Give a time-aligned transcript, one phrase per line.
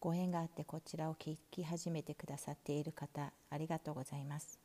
[0.00, 4.60] ご縁があってこちらを聞き始めてくださっている方ありがとうございます。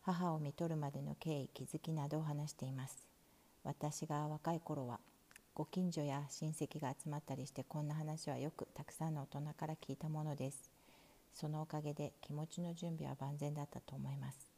[0.00, 3.06] 母を見とるまでの経緯気づきなどを話しています。
[3.64, 4.98] 私が若い頃は
[5.54, 10.70] ご近所や親戚が集まったりしてこんな話はよくたくさんの大人から聞いたものです。
[11.34, 14.48] そのおかげで気持ちの準備は万全だったと思います。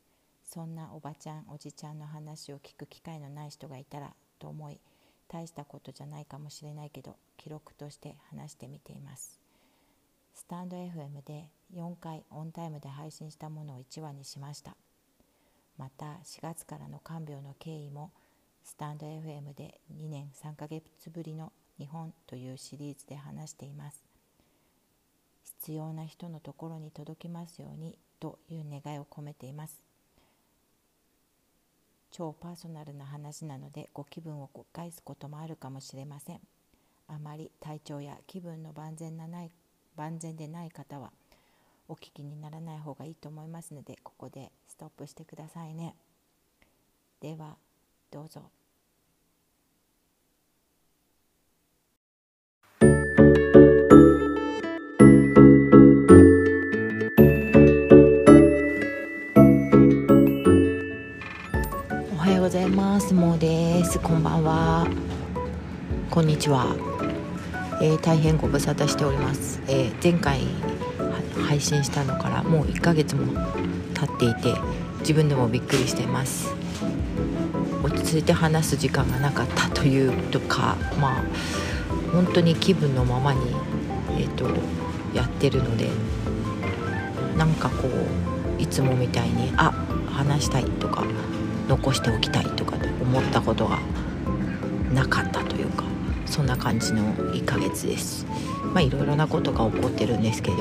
[0.45, 4.79] そんなおばちゃんおじちゃんの話を聞く機会のない人がいたらと思い
[5.27, 9.46] 大したことじゃないかもしれないけど記録として話してみています。
[10.37, 14.77] スタンド FM で4回オンタイムで配信したものを1話にしました。
[15.79, 18.11] また4月からの看病の経緯も
[18.63, 24.05] スタンド FM で2年3ヶ月ぶりの日本というシリーズで話しています。
[25.43, 29.83] 必要な人のところに届きますようにという願いを込めています。
[32.11, 36.41] 超パーソナルな話なのでご気分を害すこともあるかもしれません。
[37.09, 39.51] あまり体調や気分の万全なない
[39.97, 41.11] 万全でない方は
[41.89, 45.95] お聞きにならない方がいいと思いますのでここでストップしてくださいね。
[47.21, 47.57] では
[48.11, 48.43] どうぞ。
[62.13, 63.15] おはようございます。
[63.15, 63.99] もうです。
[64.01, 64.87] こんばんは。
[66.11, 66.75] こんにちは、
[67.81, 70.41] えー、大変ご無沙汰しております、えー、前回
[71.47, 73.35] 配信したのからもう1ヶ月も
[73.95, 74.59] 経っていて
[75.01, 76.55] 自分でもびっくりしています。
[77.83, 81.25] 落ち着いて話す時間がなかったというとかまあ
[82.13, 83.41] 本当に気分のままに、
[84.19, 84.47] えーと、
[85.15, 85.89] やってるので
[87.37, 89.71] なんかこういつもみたいにあ
[90.11, 91.05] 話したいとか
[91.69, 93.79] 残しておきたいとか思ったことが
[94.93, 95.96] なかったというか。
[96.27, 98.27] そんな感じの1ヶ月です。
[98.77, 100.57] まあいろいろなことが起こってるんですけど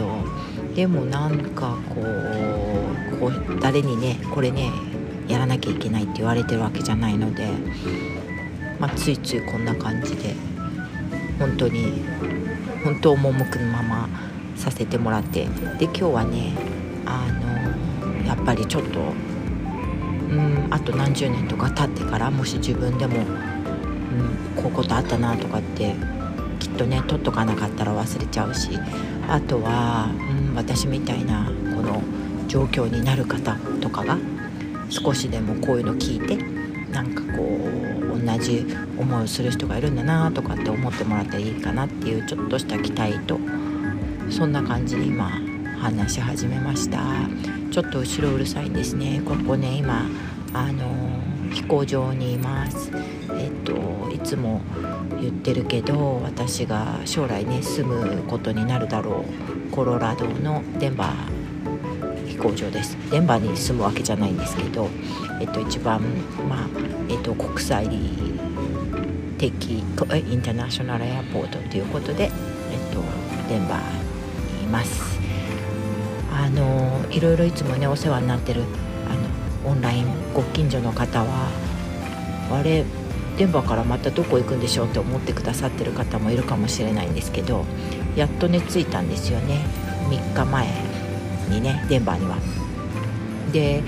[0.73, 4.71] でもなんかこうこう誰にねこれね
[5.27, 7.49] やらなきゃいけないって言われてるわけじゃないので、
[8.79, 10.35] まあ、ついついこんな感じで
[11.39, 12.03] 本当に
[12.83, 14.09] 本当赴くまま
[14.55, 15.45] させてもらって
[15.79, 16.53] で今日はね
[17.05, 17.27] あ
[18.21, 19.03] のやっぱりちょっとう
[20.37, 23.25] んあと何十年とか経ってからもし自分でも、
[24.55, 25.95] こういうことあったなとかって
[26.59, 28.71] きっとね取っとかなかったら忘れちゃうし
[29.27, 32.01] あとは、うん、私みたいなこの
[32.47, 34.17] 状況になる方とかが
[34.89, 36.37] 少しでもこういうの聞いて
[36.91, 38.65] なんかこう同じ
[38.97, 43.39] 思いをする人がいるんだなとかって思ってもらったらいいかなっていうちょっとした期待と
[44.29, 45.29] そんな感じで今
[45.79, 46.99] 話し始めました。
[47.71, 49.21] ちょっと後ろうるさいんですね。
[49.25, 50.05] ここね今
[50.53, 50.85] あの
[51.51, 52.89] 飛行場にいます。
[54.25, 54.61] つも
[55.21, 59.23] 言ってるけど私が将来ね住むことになるだろ
[59.69, 62.97] うコロラドのデンバー飛行場です。
[63.11, 64.89] デンバーに住むわけじゃないんですけど、
[65.39, 66.01] えっと、一番、
[66.49, 66.67] まあ
[67.07, 67.87] えっと、国際
[69.37, 72.31] 的インターナショナルエアポートということで、えっ
[72.93, 73.01] と、
[73.47, 75.17] デンバーにいます。
[76.31, 78.63] あのいろいろいつもねお世話になってる
[79.09, 81.49] あのオンラインご近所の方は
[82.51, 82.83] あれ
[83.37, 87.65] デンバーからまたどこ行くんでしょうって思ってくださってる方もいるかもしれないんですけど
[88.15, 89.65] やっとね着いたんですよね
[90.09, 90.67] 3日前
[91.49, 92.37] にねデンバーには。
[93.51, 93.83] で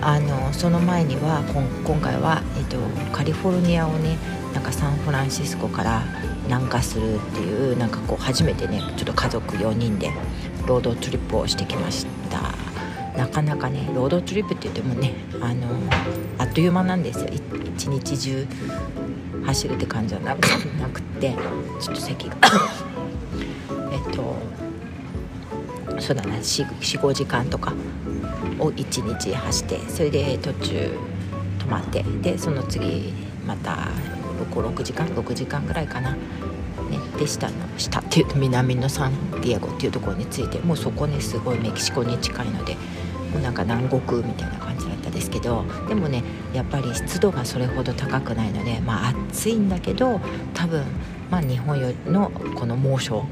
[0.00, 1.44] あのその前には
[1.84, 2.76] 今回は、えっと、
[3.12, 4.18] カリフォルニアをね
[4.52, 6.02] なんかサンフランシスコから
[6.46, 10.10] 南下するっていうなんかこう初めてねちょっと家族4人で
[10.66, 12.52] ロードトリップをしてきました
[13.16, 15.68] なかなかねロードトリップって言ってもねあの
[16.52, 17.28] っという間なんですよ。
[17.74, 18.46] 一日中
[19.46, 20.46] 走るって感じはなく
[20.78, 21.34] なくて
[21.80, 22.36] ちょっと席が。
[23.90, 24.36] えっと
[25.98, 27.72] そうだな45時間とか
[28.58, 30.90] を1日走ってそれで途中
[31.60, 33.12] 泊まってでその次
[33.46, 33.88] また
[34.50, 36.16] 56時間6時間ぐらいかな、
[37.18, 42.74] で下の下っていうと南のサンディエゴっていうところに着いてもうそこねすごいメキシコに近いので
[43.32, 46.22] もうなんか南国みたいな感じだですけどでもね
[46.52, 50.20] やっぱり湿度がそれほど高くないのでまあ暑いんだけど
[50.54, 50.84] 多分
[51.30, 53.24] まあ日本のこの猛暑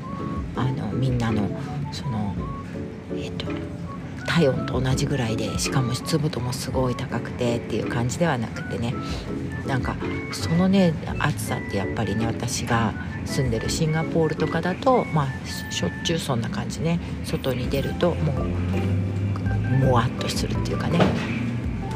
[0.57, 1.49] あのみんなの
[1.93, 2.35] その
[3.17, 3.47] えっ、と
[4.27, 8.95] 体温と同じぐらいでしかも湿度もすごい高くてっていう感じではなくてね
[9.67, 9.97] なんか
[10.33, 12.95] そのね暑さってやっぱりね私が
[13.25, 18.47] 住んでるシンガポールとかだとまあしょっちゅうそんな感じね外に出るともう
[19.85, 21.40] もわっとするっていうかね。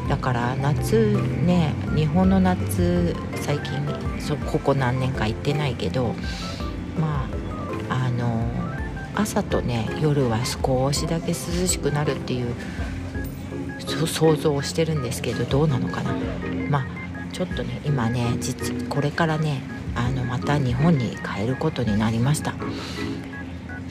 [0.07, 1.13] だから夏
[1.45, 3.73] ね日本の夏最近
[4.19, 6.13] そここ何年か行ってないけど
[6.99, 7.27] ま
[7.89, 8.47] ああの
[9.15, 11.33] 朝とね夜は少しだけ涼
[11.67, 12.53] しくなるっていう
[14.07, 16.13] 想像をしてるんですけどどうなのかな。
[16.69, 16.85] まあ
[17.31, 19.61] ちょっとね今ね実これからね
[19.95, 22.53] あのまた日本に帰ることになりました。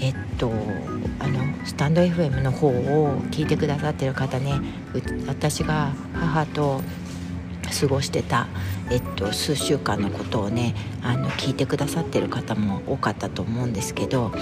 [0.01, 0.53] えっと
[1.65, 4.61] スタンド FM の方を聞いてくださってる方ね
[5.27, 6.83] 私が母と
[7.81, 8.47] 過ごしてた、
[8.91, 14.33] えっと、数週間のことをねあの聞いてくださってる方も多かったと思うんですけど、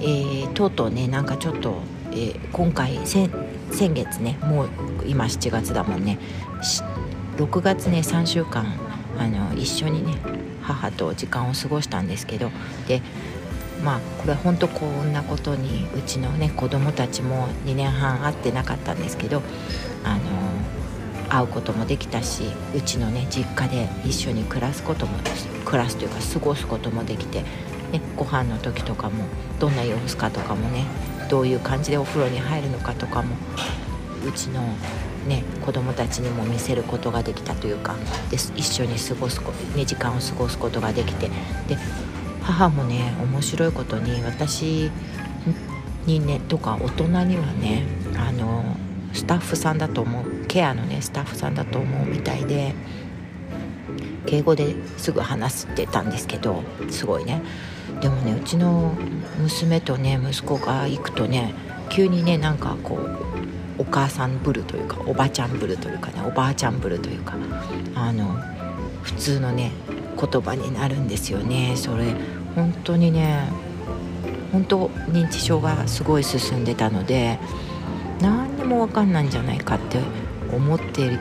[0.00, 1.76] えー、とうとうねなんかちょっと、
[2.10, 3.30] えー、今回先
[3.92, 4.68] 月ねもう
[5.06, 6.18] 今7月だもんね。
[7.36, 8.64] 6月ね3週間
[9.18, 10.14] あの一緒にね
[10.62, 12.50] 母と時間を過ごしたんですけど
[12.86, 13.02] で
[13.84, 19.42] まあこれ本当こんなことにうちのね子供たちも2年半会ってなかったんですけど
[20.02, 20.20] あの
[21.28, 22.44] 会うこともできたし
[22.74, 25.18] うちのね実家で一緒に暮らすことも
[25.64, 27.42] 暮らすというか過ごすこともできて、
[27.92, 29.24] ね、ご飯の時とかも
[29.58, 30.84] どんな様子かとかもね
[31.28, 33.36] どういう感じでお風呂に入るのかとかも
[34.26, 34.62] うちの
[35.26, 37.96] ね子供たちにも見せることができたというか
[38.30, 39.40] で一緒に過ごす、
[39.76, 41.28] ね、時間を過ごすことができて
[41.68, 41.76] で
[42.44, 44.90] 母もね面白いことに私
[46.06, 47.84] にねとか大人にはね
[48.16, 48.76] あの
[49.14, 52.74] スタッフさんだと思うケアのねスタッフさんだと思うみたいで
[54.26, 57.42] 敬語ですぐ話してたんですけどすごいね。
[58.00, 58.94] でもねうちの
[59.40, 61.54] 娘とね息子が行くとね
[61.88, 67.34] 急にねなんかこうお母さんぶるというかおばちゃんぶるというかねおばあちゃんぶるというか
[67.94, 68.36] あの
[69.02, 69.72] 普通のね
[70.20, 72.14] 言葉になるんですよねそれ
[72.54, 73.48] 本当にね
[74.52, 77.38] 本当認知症がすごい進んでたので
[78.20, 79.98] 何にも分かんないんじゃないかって
[80.52, 81.18] 思って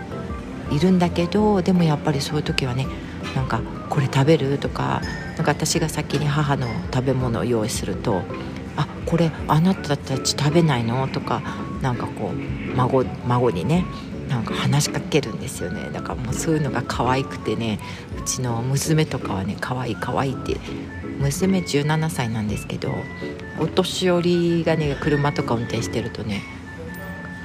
[0.71, 2.87] いるんだけどでもやっぱりそういう時はね
[3.35, 5.01] なんか「これ食べる?」とか
[5.35, 8.21] なんか私が先に母の食べ物を用意すると
[8.77, 11.41] 「あこれあなたたち食べないの?」とか
[11.81, 13.85] なんかこう孫孫にね
[14.33, 15.89] なんか話しかけるんですよね。
[15.91, 17.79] だからもうそういうのが可愛くてね
[18.17, 20.57] うちの娘とかはね可愛い可愛いって
[21.19, 22.93] 娘17歳なんですけど
[23.59, 26.41] お年寄りがね車とか運転してるとね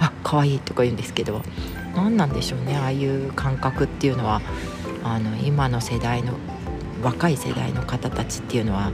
[0.00, 1.42] あ可愛いとか言うんですけど
[1.94, 4.40] 何なんでしょうねああいう感覚っていうのは。
[5.04, 6.34] あの今の世代の
[7.02, 8.92] 若い世代の方たちっていうのは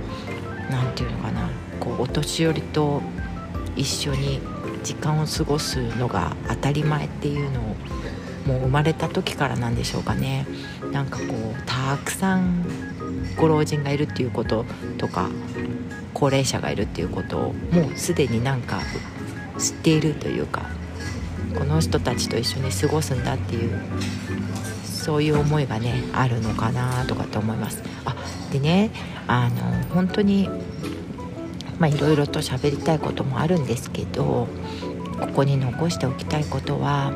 [0.70, 1.50] 何て言うのかな
[1.80, 3.02] こうお年寄りと
[3.76, 4.40] 一緒に
[4.84, 7.62] 時間を過ごすのが当たり前っていうのを
[8.46, 10.46] もう生まれた時からなんでしょうかね。
[10.92, 12.64] なんかこうたくさん
[13.36, 14.64] ご老人がいるっていうこと
[14.98, 15.30] とか
[16.12, 18.80] 高齢者がいるっていうことをもうすでになんか
[19.58, 20.68] 知っているというか
[21.58, 23.80] この人たちと一緒に過ごすんだっていう
[24.84, 27.82] そういう思いがねあるのかなとかって思います。
[28.04, 28.14] あ
[28.52, 28.90] でね
[29.26, 29.56] あの
[29.94, 30.48] 本当に
[31.78, 34.48] まあいろいろと喋りたいこともあるんですけど
[35.20, 37.12] ここに残しておきたいことは、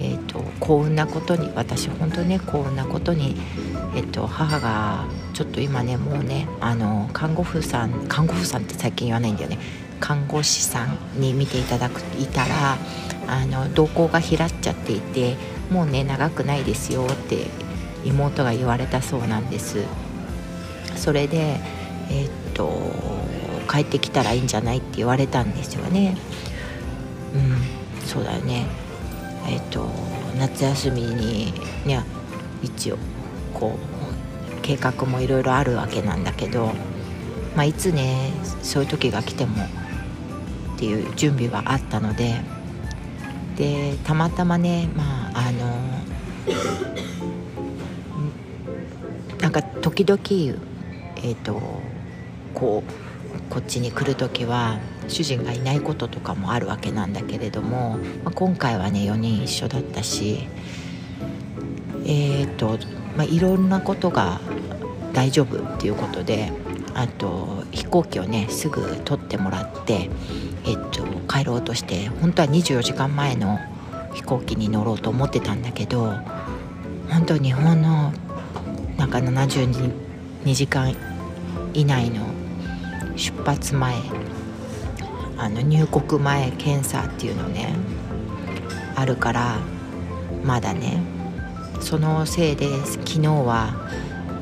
[0.00, 3.36] えーと、幸運なことに私本当ね幸運なことに、
[3.94, 9.58] えーと、母がちょっと今ねもうねあの看護婦さん看護婦さんって最近言わないんだよね。
[10.00, 12.76] 看護師さんに見ていただくいたら
[13.26, 15.36] あの瞳孔が開っちゃっていて
[15.70, 17.46] もうね長くないですよって
[18.04, 19.78] 妹が言われたそうなんです。
[20.96, 21.58] それで
[22.10, 23.23] えー、っと
[23.64, 26.16] 帰ってきたらいいんじゃないって言われたんですよね。
[27.34, 28.66] うんそうだよね。
[29.48, 29.88] えっ、と
[30.38, 31.52] 夏休みに
[31.84, 32.02] ね
[32.62, 32.98] 一応
[33.52, 36.72] こう計画もいろいろあるわけなんだけど
[37.54, 39.64] まあいつねそういう時が来ても
[40.74, 42.40] っていう準備はあったので
[43.56, 45.94] でたまたまねまああの
[49.40, 50.20] なんか時々
[51.16, 51.60] えっ、ー、と
[52.54, 53.03] こう
[53.50, 60.48] こっちに来る時は主人がいないこととかもあるわけなんだけれども、まあ、今回はね4人一緒だったし
[62.06, 62.78] えっ、と、
[63.16, 64.40] まあ、いろんなことが
[65.12, 66.52] 大丈夫っていうことで
[66.94, 70.10] あと飛行機をねすぐ取ってもらって
[70.66, 73.58] えっと帰ろうとして本当は24時間前の
[74.14, 76.14] 飛行機に乗ろうと思ってたんだけど
[77.10, 78.12] 本当日本の
[78.96, 79.92] なんか72
[80.54, 80.94] 時間
[81.74, 82.26] 以内の
[83.16, 83.96] 出発前
[85.36, 87.74] あの入国前検査っていうのね
[88.94, 89.58] あるから
[90.44, 91.00] まだね
[91.80, 93.74] そのせいで昨日は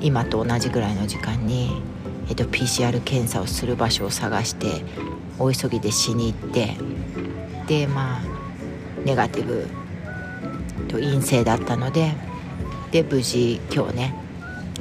[0.01, 1.83] 今と同じぐらいの時間に、
[2.29, 4.85] えっと、PCR 検査をする場所を探して
[5.39, 6.77] 大急ぎでしに行って
[7.67, 8.23] でまあ
[9.05, 9.67] ネガティブ
[10.89, 12.13] と陰性だったので
[12.91, 14.15] で無事今日ね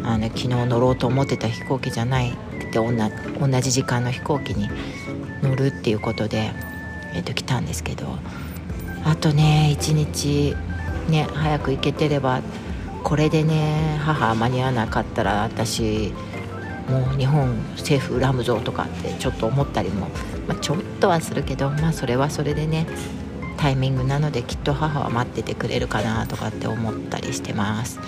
[0.04, 2.38] あの昨日乗ろうと思ってた飛行機じゃない
[2.72, 4.70] って同じ時間の飛行機に
[5.44, 6.52] 乗るっていうことで、
[7.14, 8.08] えー、と来たんですけど
[9.04, 10.56] あとね一日
[11.10, 12.42] ね早く行けてれば
[13.04, 16.14] これでね母間に合わなかったら私
[16.90, 20.08] もう日本政府恨むぞとかってちょっと思ったりも、
[20.48, 22.88] まあ、ちょっとはするけどまあそれはそれでね
[23.58, 28.00] タイミングなのできっと母は待っててくれるかなとかって思ったりしてます。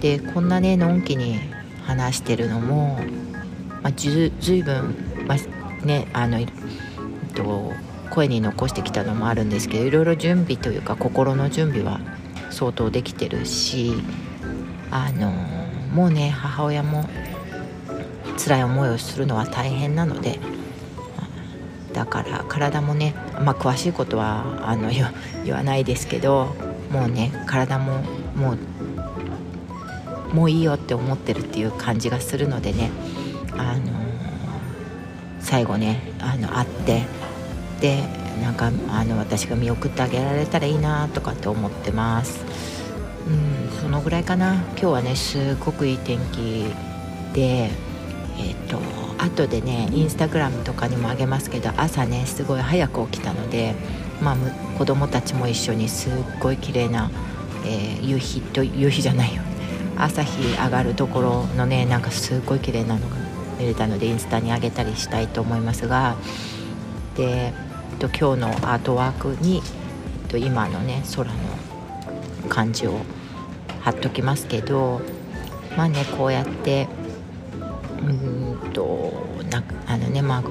[0.00, 1.38] でこんなねのんきに
[1.86, 2.98] 話してるのも、
[3.82, 4.94] まあ、ずいぶん、
[5.26, 6.48] まあ、ねあの、えっ
[7.34, 7.72] と、
[8.10, 12.00] 声に残してきたのもあるんですけどいろいろ準備というか心の準備は
[12.50, 13.92] 相当できてるし
[14.90, 15.30] あの
[15.92, 17.08] もうね母親も
[18.38, 20.38] 辛い思いをするのは大変なので
[21.92, 24.90] だから体もねまあ詳しいことはあの
[25.44, 26.54] 言わないですけど
[26.90, 28.02] もうね体も
[28.34, 28.58] もう
[30.34, 32.90] もういいよって思ってるっていう感じがするのでね
[33.58, 33.92] あの
[35.40, 37.02] 最後ねあの会って
[37.80, 38.02] で
[38.40, 42.44] なんかあの私が見送ってあげられたらいいなとかって思ってます。
[43.26, 44.54] うんそのぐらいかな。
[44.54, 46.64] 今日はねすごくいい天気
[47.34, 47.70] で
[48.38, 48.78] えっ、ー、と
[49.18, 53.74] 後でねインスタグラムとかにもあげますけど朝ねすごい早く起きたので、
[54.22, 54.36] まあ、
[54.78, 57.10] 子供たちも一緒にすっごい綺麗な、
[57.64, 59.42] えー、夕日と夕日じゃないよ。
[59.96, 63.16] 朝日上がるところのねなんかすっごい綺麗なのが
[63.58, 66.16] 見れたのでインスタにあげたりしたいと思いますが
[67.16, 67.52] でえ
[67.96, 71.32] っと今日のアートワークにえっと今のね空の
[72.48, 73.00] 感じを
[73.80, 75.00] 貼っときますけど
[75.76, 76.88] まあねこうやって
[78.02, 79.12] うんと
[79.50, 80.42] なあのねまあ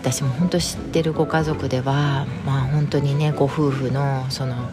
[0.00, 4.70] 私も本当知ってるご家族ではまあ本当にねご夫婦のその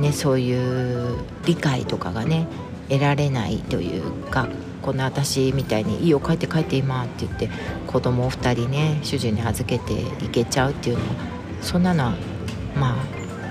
[0.00, 2.46] ねそういう理解とかがね
[2.88, 4.48] 得られないというか
[4.88, 7.50] この私みたいに「いいよ帰って帰って今」って言って
[7.86, 9.92] 子供を2人ね主人に預けて
[10.22, 11.08] 行けちゃうっていうのは
[11.60, 12.14] そんなのは
[12.74, 12.96] まあ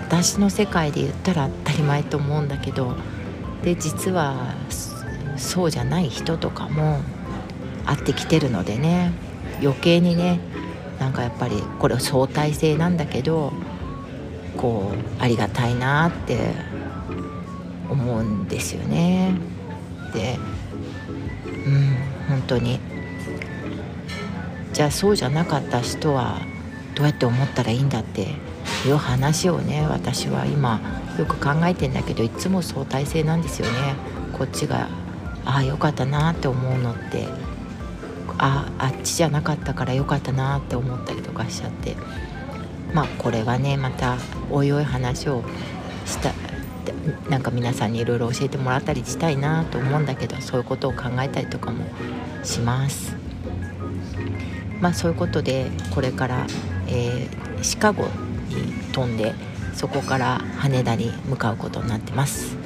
[0.08, 2.96] 私の世界で言ったら当たり前と思うんだけど
[3.64, 4.56] で実は
[5.36, 7.02] そうじゃない人とかも
[7.86, 9.12] 会ってきてるのでね
[9.62, 10.40] 余計にね
[11.00, 13.54] なんかやっぱりこれ相対性なんだけど
[14.58, 16.56] こうありがたいなって
[17.92, 19.36] 思うんですよね。
[20.16, 20.40] で
[22.48, 22.80] 当に。
[24.74, 26.40] じゃあそうじゃなかった人は
[26.96, 28.28] どうやって思ったらいいんだって
[28.86, 30.80] いう話をね私は今
[31.18, 33.74] よく考えてんだけどいつも相対性なんですよね。
[34.38, 34.88] こっちが
[35.46, 37.28] ああよかったなって思うのって
[38.38, 41.96] ああっちじゃなかったからよかったなって思ったりとかしちゃって。
[42.94, 44.18] まあこれはねまた
[44.50, 45.44] おいおい話を
[46.06, 46.32] した
[47.30, 51.86] なんか皆さんにいろいろ教えてもらったりしたいなと思うんだけどそういうことを考えたりとかも
[52.44, 53.16] します。
[54.80, 56.48] まあそういうことでこれから、
[56.88, 59.34] えー、シカゴに飛んで
[59.74, 62.58] そこから羽田に向かうことになってます。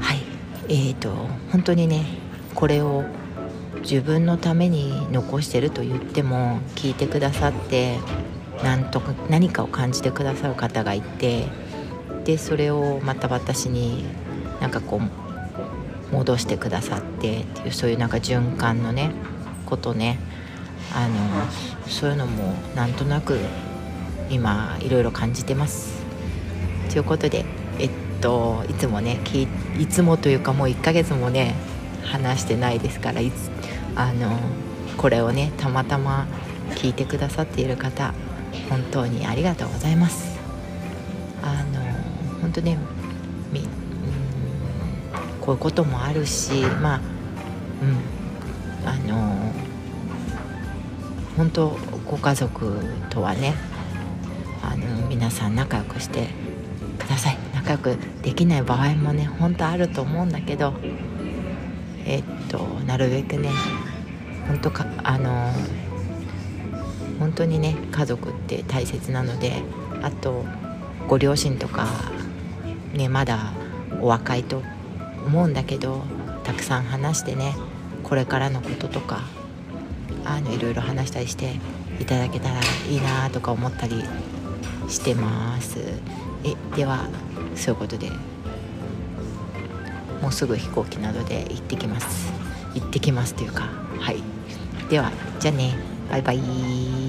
[0.00, 0.22] はい。
[0.68, 1.10] えーと
[1.50, 2.04] 本当にね
[2.54, 3.04] これを
[3.82, 7.98] 自分のために残してると言っても聞いてくださって
[8.62, 11.46] なんとか何かを感じてくださる方がいて
[12.24, 14.04] でそれをまた私に
[14.60, 19.12] なんかこう戻してくださってっていうそういうなんか循環のね
[19.66, 20.18] ことね
[20.92, 21.14] あの
[21.90, 23.38] そういうのもなんとなく
[24.30, 26.02] 今いろいろ感じてます。
[26.90, 27.44] ということで
[27.78, 27.90] えっ
[28.20, 29.18] といつもね
[29.78, 31.54] いつもというかもう1ヶ月もね
[32.02, 33.50] 話してないですからいつ
[33.96, 34.38] あの
[34.96, 36.26] これをねたまたま
[36.70, 38.14] 聞いてくださっている方
[38.68, 40.38] 本当にありがとうございます
[41.42, 41.83] あの
[42.54, 42.78] 本当ね
[43.52, 43.66] みうん
[45.40, 47.00] こういうこともあるしまあ
[47.82, 49.52] うんあの
[51.36, 51.70] 本当
[52.08, 52.78] ご家族
[53.10, 53.54] とはね
[54.62, 56.28] あの皆さん仲良くして
[56.98, 57.38] ください。
[57.54, 60.74] 仲良くできない場合もね本当あると思うんだけど
[62.04, 63.48] えっとなるべくね
[64.46, 65.50] 本当かあの
[67.18, 69.62] 本当にね家族って大切なので
[70.02, 70.44] あと
[71.08, 72.13] ご両親とか
[72.94, 73.52] ねまだ
[74.00, 74.62] お若いと
[75.26, 76.02] 思うんだけど
[76.44, 77.54] たくさん話してね
[78.02, 79.20] これからのこととか
[80.24, 81.56] あのいろいろ話したりして
[82.00, 84.02] いただけたらいいなとか思ったり
[84.88, 85.78] してます。
[86.44, 87.08] えでは
[87.54, 88.10] そういうことで
[90.20, 92.32] もうすぐ飛行機などで行ってきます。
[92.74, 94.22] 行ってきますというかはい。
[94.90, 95.74] ではじゃあね。
[96.10, 97.03] バイバイ。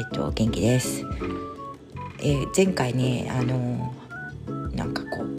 [0.00, 1.04] えっと、元気です。
[2.20, 3.92] えー、前回ねあの
[4.72, 5.36] なんかこう、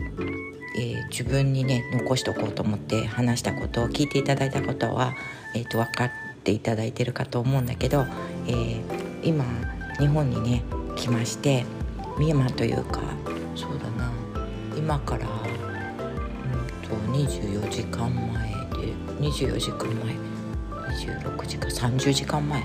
[0.77, 5.15] えー、自分にね残しとこうと思って話したことを聞いていただいたことは、
[5.56, 6.10] えっと、分かっ
[6.44, 8.06] ていただいてるかと思うんだけど、
[8.48, 8.82] えー、
[9.24, 9.44] 今
[9.98, 10.62] 日本にね
[10.96, 11.65] 来まして
[12.20, 13.01] 今というか
[13.56, 14.12] そうだな
[14.77, 18.94] 今から、うんと、24時間前で
[19.27, 20.13] 24時間前
[21.08, 22.63] 26時間30時間前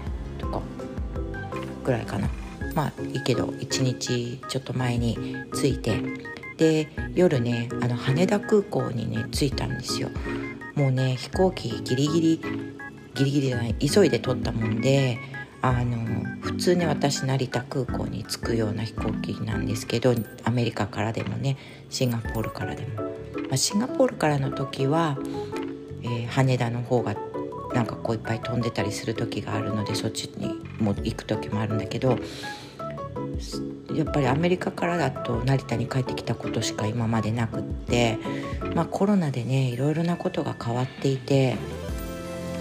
[1.86, 2.28] ぐらいかな。
[2.74, 6.00] まあいいけど1日ちょっと前に着いて。
[6.56, 10.08] で夜ねあの羽田空港にね着いたんですよ。
[10.74, 12.40] もうね飛行機ギリギリ
[13.14, 15.18] ギリギリじゃない急いで撮ったもんで
[15.62, 15.96] あの
[16.40, 20.14] 普通ね私成田空港に着くような飛行機なんですけど
[20.44, 21.56] アメリカからでもね
[21.90, 23.10] シンガポールからでも、ま
[23.52, 25.18] あ、シンガポールからの時は、
[26.02, 27.14] えー、羽田の方が
[27.76, 32.18] なんかこういっぱい飛んでたりする時があるのでそっちにも行く時もあるんだけど
[33.94, 38.18] やっぱりアメリカからだと成田に帰ってきたことしか今までなくって、
[38.74, 41.58] まあ、コロナでねいろいろなことが変わっていて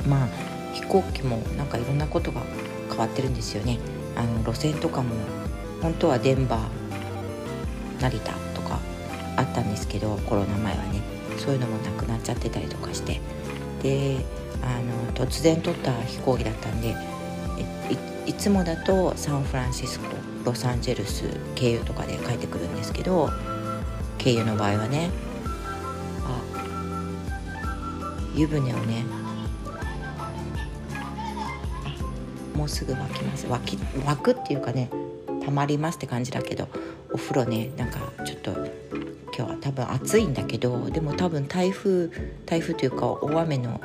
[0.06, 0.28] まあ
[0.74, 2.42] 飛行機もなんかいろんなことが
[2.90, 3.80] 変わってるんですよね。
[4.18, 5.16] あの路線とかも
[5.82, 8.80] 本当はデンバー成田とか
[9.38, 11.02] あったんですけどコロナ前はね。
[11.38, 13.22] そういうのもなくなっちゃってたりとかして。
[13.86, 14.18] で
[14.64, 16.96] あの突然取った飛行機だったんで
[18.26, 20.08] いつもだとサンフランシスコ
[20.44, 23.30] ロサンゼルス経由とかで帰ってくるんですけど
[24.18, 25.12] 経由の場合はね
[26.24, 26.42] あ
[28.36, 29.06] 湯船をね
[32.56, 33.46] もうすぐ沸きます。
[33.48, 34.90] 沸き沸くっていうかね
[35.44, 36.68] たまりますって感じだけど
[37.12, 38.52] お風呂ねなんかちょっと
[39.38, 42.10] 今日は多分暑いんだけどでも多分台風
[42.46, 43.82] 台風というか大雨の、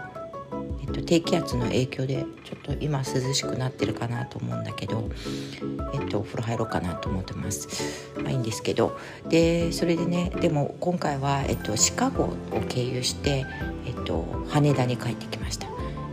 [0.80, 5.10] えっと、低気圧の影響でちょっと今涼しくなってるかなと思うんだけど、
[5.92, 8.12] えっと、お風呂入ろうかなと思ってます。
[8.22, 8.96] まあいいんですけど。
[9.28, 12.36] でそれでねでも今回は、えっと、シカゴを
[12.68, 13.44] 経由して、
[13.86, 15.66] えっと、羽田に帰ってきました。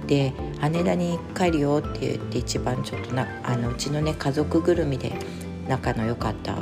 [0.07, 5.11] で羽田に帰るよって言って一番ちょっとなあのうちのね家族ぐるみで
[5.67, 6.55] 仲の良かった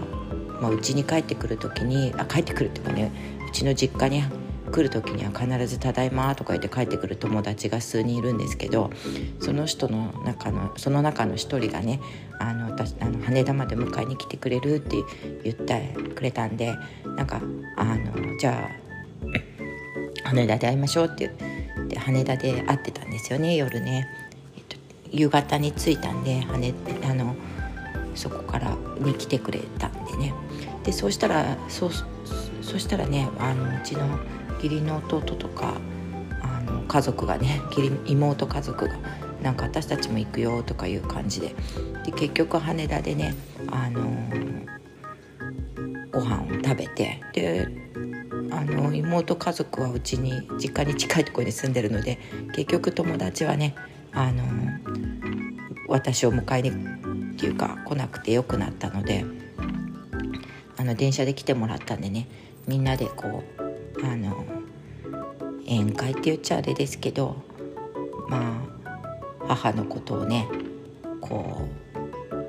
[0.62, 3.12] まあ、うちに帰ってくる時にあ帰ってくるっていうかね
[3.48, 4.24] うちの実家に
[4.72, 8.90] 来る時には必ず「ただいま」とか言って帰ってくる友達が数人いるんですけど
[9.40, 12.00] その人の中のその中の一人がね
[12.40, 14.98] あの私あの羽田まで迎えに来てくれるって
[15.44, 16.74] 言ってくれたんで
[17.16, 17.42] なんか
[17.78, 18.70] あのじゃ
[20.24, 21.56] あ羽田で会いましょうって言って。
[21.98, 24.08] 羽田で会ってたんですよね夜ね、
[24.56, 24.78] えっと、
[25.12, 27.36] 夕方に着いたんで羽あの
[28.16, 30.34] そこからに来てくれたんでね
[30.86, 31.92] でそうしたらそう
[32.62, 34.20] そしたらねあのうちの
[34.56, 35.76] 義理の弟とか
[36.42, 38.96] あの家族がね義理妹家族が
[39.42, 41.56] なんか私たちも行くよとかいう感じで。
[42.06, 43.34] で結局羽田でね
[43.72, 44.02] あの
[46.12, 47.68] ご飯を食べてで
[48.52, 52.20] あの妹家族はうちに実家に近いところに住んでるので
[52.54, 53.76] 結局友達はね
[54.14, 54.44] あの
[55.88, 59.26] 私を迎えにっていうか来なくてよくなったので
[60.86, 62.28] の電車で来てもらったんでね
[62.68, 64.46] みんなでこうあの
[65.68, 67.36] 宴会って言っちゃあれですけど
[68.30, 70.48] まあ母のことをね
[71.22, 71.68] こ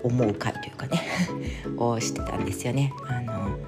[0.03, 1.03] う思う会というかね
[1.77, 2.93] をしてたんですよね。
[3.09, 3.59] あの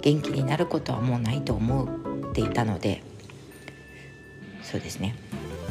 [0.00, 3.02] 元気になることはもうないと思っていたので
[4.62, 5.14] そうですね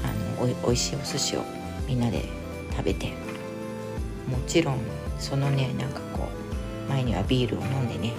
[0.03, 1.43] あのおおいしいお寿司を
[1.87, 2.23] みんなで
[2.71, 3.07] 食べて
[4.27, 4.79] もちろん
[5.19, 6.32] そのねなんかこう
[6.89, 8.13] 前にはビールを飲んでね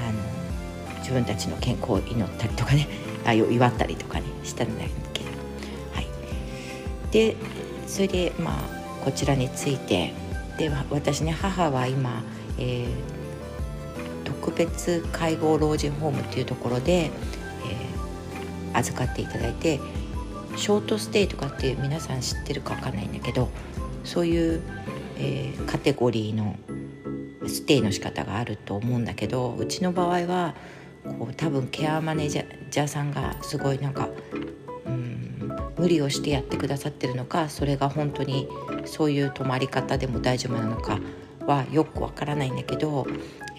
[0.00, 2.88] あの自分たちの健康を祈ったりとかね
[3.26, 5.26] あ祝ったりとかねしたんだけど
[5.94, 6.06] はい。
[7.10, 7.36] で
[7.86, 10.12] それでまあこちらについて
[10.58, 12.22] で私ね母は今、
[12.58, 13.20] えー
[14.40, 19.80] 特別介護老人ホームっていうところで、えー、預かっていただいて
[20.56, 23.48] ショートステイとかって皆さん知ってるか分かんないんだけど
[24.02, 24.62] そういう、
[25.18, 26.56] えー、カテゴリーの
[27.46, 30.54] ステイの仕方があると思うんだけどうちの場合は
[31.04, 34.08] こう多分ケアマネージャーさんがすごいなんか
[34.86, 38.48] うん無理をしてやってくださってるのかそれが本当に
[38.84, 40.98] そういう泊まり方でも大丈夫なのか
[41.46, 43.06] はよくわからないんだけど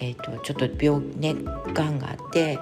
[0.02, 1.34] えーと、ちょっと病ね
[1.72, 2.58] がんがあって、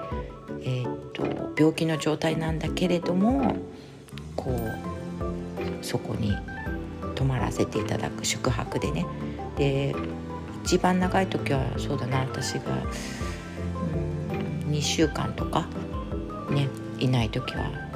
[0.61, 1.25] えーと、
[1.57, 3.57] 病気の状態なんだけれども
[4.37, 6.37] こうそこに
[7.15, 9.07] 泊まらせていただく宿泊でね。
[9.57, 9.95] で
[10.65, 12.61] 一番長い時はそうだな私が
[14.33, 15.67] うん2週間とか
[16.51, 16.69] ね
[16.99, 17.91] いない時は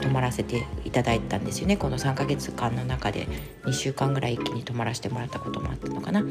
[0.00, 3.26] 泊まらせていただいたんですよねこの3ヶ月間の中で
[3.64, 6.22] 2週間ぐらい一気に泊まらせてもらったこともあったのかな。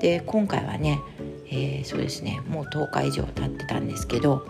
[0.00, 0.98] で今回はね、
[1.46, 4.46] えー、そうですねもう10日以上経ってたんですけど、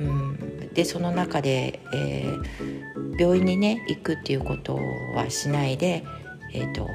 [0.00, 4.78] うん、でその中で、えー、病院にね行くっていうこと
[5.14, 6.04] はしないで、
[6.54, 6.88] えーと、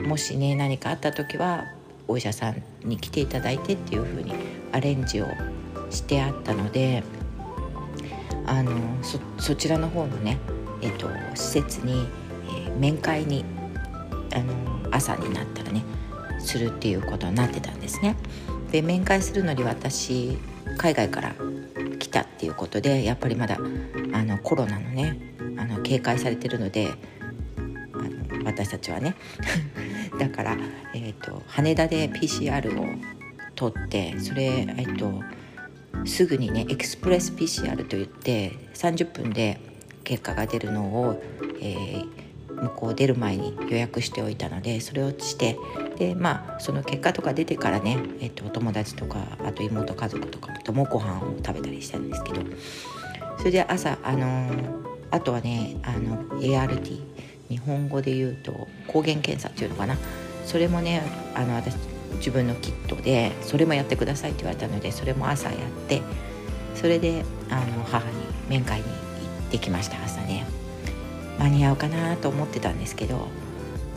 [0.00, 1.64] もしね何かあった時は
[2.08, 4.34] お医者さんに来ていただいてっていう風に
[4.72, 5.26] アレンジを
[5.90, 7.02] してあったので
[8.46, 8.72] あの
[9.38, 10.38] そちらの方のね、
[10.82, 12.06] えーと、施設に、
[12.46, 13.44] えー、面会に
[14.34, 14.52] あの
[14.90, 15.82] 朝になったらね
[16.38, 18.16] するっていうことになってたんですね。
[18.70, 20.36] で面会するのに私
[20.76, 21.34] 海外から
[21.98, 23.56] 来たっていうことでやっぱりまだ
[24.12, 25.18] あのコロナのね
[25.56, 26.90] あの警戒されてるので
[28.44, 29.14] 私たちはね。
[30.18, 30.56] だから、
[30.94, 32.86] えーと、羽田で PCR を
[33.54, 35.22] 取ってそれ、えーと、
[36.04, 39.60] すぐにねエクスプレス PCR といって30分で
[40.04, 41.22] 結果が出るのを、
[41.60, 45.56] えー、向こう出る前に予約しておいたのでそれをして
[45.98, 52.42] でまあその結果とか出てからね、えっと、お友達とかあと妹家族とかともご飯を食べたりしたんですけど。
[53.38, 54.54] それで朝あのー、
[55.10, 56.98] あとはねあの ART
[57.48, 59.96] 日本語で言うと抗原検査っていうのかな。
[60.44, 61.02] それもね
[61.34, 61.74] あの私
[62.16, 66.02] 自分のキットでそれもやってくださいって言われたのでそれも朝やって
[66.74, 68.14] それであの母に
[68.48, 68.94] 面会に行っ
[69.50, 70.46] てきました朝ね。
[71.38, 73.28] 間に合うかなと思ってたんですけど。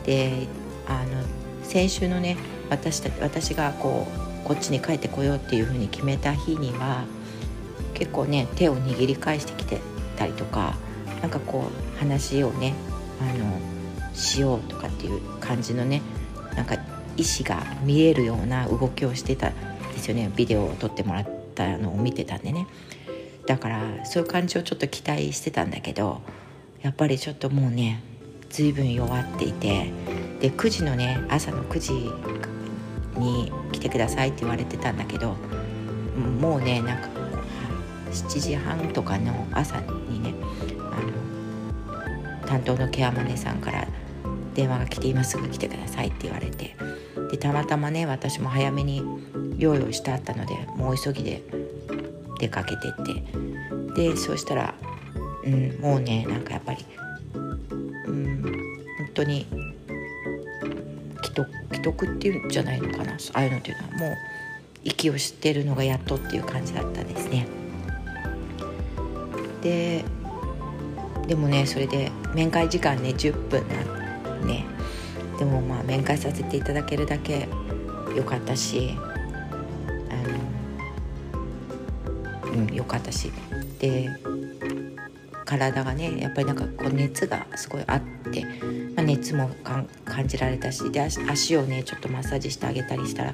[0.08, 0.46] で
[0.86, 1.22] あの
[1.62, 2.38] 先週のね
[2.70, 4.06] 私た私がこ
[4.44, 7.04] うこっちに帰ってこようっていうふうに決めた日には
[7.92, 9.80] 結構ね手を握り返してきて
[10.16, 10.76] たりとか
[11.20, 12.72] なんかこう話をね
[13.20, 13.60] あの
[14.14, 16.02] しようとかっていう感じのね
[16.56, 16.74] なんか
[17.16, 19.54] 意思が見えるような動きをしてたん
[19.92, 20.30] ですよね。
[20.36, 22.66] ビデオを撮ってもらったのを見てたんでね。
[23.46, 26.20] だからそういう感じをちょっと期待してたんだけど
[26.82, 28.02] やっぱりちょっともうね
[28.50, 29.90] 随分弱っていて
[30.40, 31.92] で9時のね朝の9時
[33.18, 35.34] に来てくださいって言われてたんだけど
[36.40, 37.08] もうねなんか
[38.10, 40.07] 7時半とかの朝に
[42.48, 43.86] 担当のケアマネさんから
[44.54, 46.74] 電話が来て今すぐ来てくださいって言われて。
[47.30, 49.02] でたまたまね私も早めに
[49.58, 51.42] 用意をしてあったのでもう急ぎで
[52.40, 52.92] 出かけてっ
[53.94, 54.10] て。
[54.10, 54.74] でそうしたら、
[55.44, 56.84] うん、もうねなんかやっぱり、
[58.06, 59.46] うん、本当に
[61.22, 63.12] 既得っていうんじゃないのかな。
[63.12, 64.16] ああいうのっていうのはもう
[64.84, 67.46] 息をしてるのがやっとっていう感じだったんですね。
[69.62, 70.04] で
[71.28, 73.74] でもねそれで面会時間ね10分な
[74.42, 74.64] んね。
[75.38, 77.46] でもまあ面会させていただけるだけ
[78.16, 78.96] よかったし
[80.10, 80.14] あ
[82.48, 82.74] のうん。
[82.74, 83.30] よかったし。
[83.78, 84.08] で
[85.44, 88.44] 体がねやっぱりなんかこう熱がすごいあって、
[88.94, 89.50] まあ、熱も
[90.04, 93.32] 感じられたしで足をねちょっとマッサージしてあげたりしたら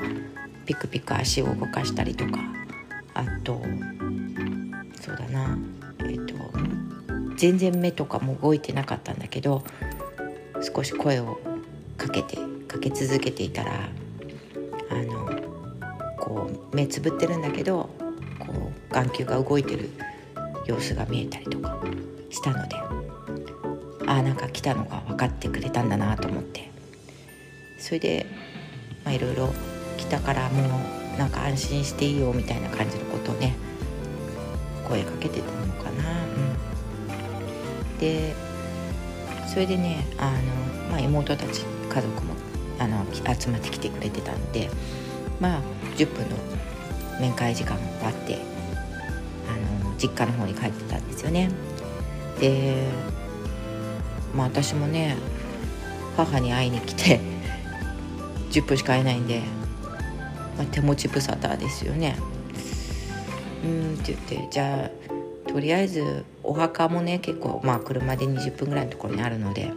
[0.64, 2.38] ピクピク足を動かしたりとか
[3.14, 3.60] あと
[7.44, 9.62] 全然目とかも動いてなかったんだけど
[10.62, 11.38] 少し声を
[11.98, 13.90] かけてかけ続けていたら
[14.88, 15.42] あの
[16.18, 17.90] こう目つぶってるんだけど
[18.38, 19.90] こう眼球が動いてる
[20.64, 21.78] 様子が見えたりとか
[22.30, 22.76] したので
[24.06, 26.70] ああなんか来たのが分かってくれたんだなと思って。
[27.78, 28.24] それで
[29.04, 29.52] まあいろいろ
[29.98, 30.80] 来たからも
[31.14, 33.54] うなんか安心していいよみたいな感じのことをね
[34.88, 36.24] 声かけてたのかな。
[36.24, 36.73] うん。
[38.00, 38.34] で
[39.46, 42.34] それでねあの、まあ、妹たち家族も
[42.78, 44.68] あの集まってきてくれてたんで
[45.40, 45.62] まあ
[45.96, 46.36] 10分の
[47.20, 48.38] 面会時間が終わって
[49.48, 51.50] あの実家の方に帰ってたんですよね。
[52.40, 52.88] で
[54.34, 55.16] まあ私もね
[56.16, 57.20] 母に会いに来て
[58.50, 59.42] 10分しか会えないんで、
[60.56, 62.16] まあ、手持ち無沙汰ですよね。
[63.64, 65.13] うんって言ってじゃあ
[65.54, 69.72] とりあえずお墓もね結構まあ車で20分ぐらいのところにあるので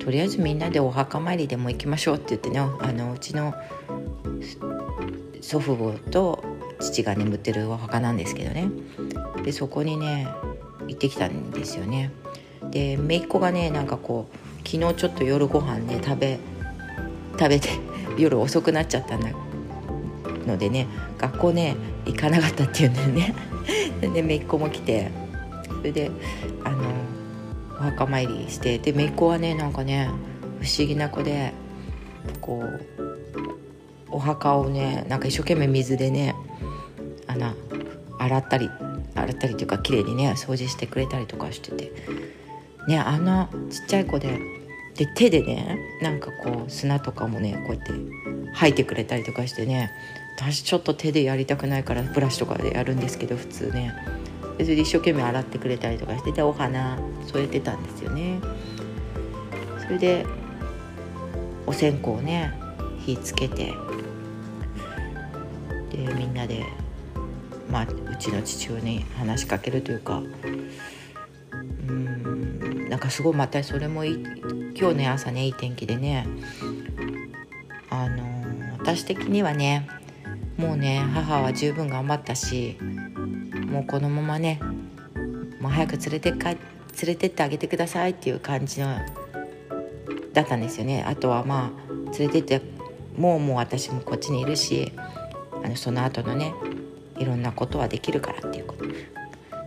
[0.00, 3.52] とりあえずみんなでお墓参りでも行きましょうって言ってねあのうちの
[5.42, 6.42] 祖父母と
[6.80, 8.70] 父が眠ってるお墓なんですけどね。
[9.44, 10.26] でそこにね
[10.86, 12.10] 行ってきたんですよね。
[12.70, 16.38] で姪っ子がねなんかこう昨日ちょっと夜ご飯ね食べ
[17.38, 17.68] 食べて
[18.16, 19.28] 夜遅くなっちゃったんだ
[20.46, 20.86] のでね
[21.18, 23.57] 学校ね行かなかったっていうんだよね。
[24.00, 25.10] で姪っ子も来て
[25.66, 26.10] それで
[26.64, 26.92] あの
[27.78, 30.10] お墓参りしてで姪っ子はねなんかね
[30.60, 31.52] 不思議な子で
[32.40, 32.84] こう
[34.10, 36.34] お墓をねなんか一生懸命水でね
[37.26, 37.52] あの
[38.18, 38.70] 洗ったり
[39.14, 41.92] 洗ったりというか綺麗にね掃除してくれたりとかしてて。
[42.88, 44.40] ねあんなちっちゃい子で
[44.96, 47.92] で手でねなんかこう砂とかもねこうやって
[48.54, 49.92] 吐いてくれたりとかしてね
[50.40, 53.92] 私ちょっと手でやりたくないからブラシとかでやるんですけど普通ね。
[54.52, 56.96] それで一生懸命洗ってくれたりとかしててお花
[57.26, 58.38] 添えてたんですよね。
[59.82, 60.24] それで
[61.66, 62.52] お線香をね
[63.00, 63.72] 火つけて
[65.90, 66.64] でみんなで
[67.68, 70.22] まあうちの父親に話しかけるというか
[71.88, 74.24] うんなんかすごいまたそれもいい
[74.78, 76.28] 今日ね朝ねいい天気でね
[77.90, 78.22] あの
[78.78, 79.97] 私的にはね
[80.58, 82.76] もうね母は十分頑張ったし
[83.68, 84.60] もうこのままね
[85.60, 86.58] もう早く連れてか連
[87.06, 88.98] れてってあげてくださいっていう感じの
[90.32, 91.04] だったんですよね。
[91.06, 92.60] あとはまあ連れてって
[93.16, 94.92] もうもう私もこっちにいるし
[95.64, 96.52] あのその後のね
[97.18, 98.84] いろんなことはできるからっていうこと。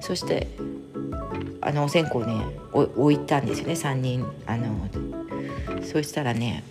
[0.01, 0.47] そして
[1.61, 4.25] あのお線香をね置いたんですよね3人。
[4.45, 4.89] あの
[5.83, 6.63] そうしたらね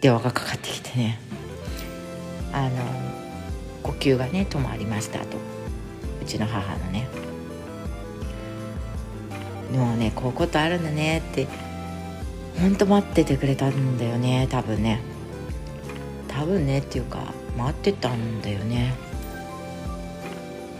[0.00, 1.18] 電話がかかってきてね
[2.52, 3.13] あの
[3.84, 5.36] 呼吸がね止まりましたと。
[6.20, 7.06] うちの母のね。
[9.72, 11.46] もうねこういうことあるんだねって
[12.60, 15.00] ほんと待っててくれたんだよね多分ね。
[16.28, 18.94] 多分ねっていうか待ってたんだよね。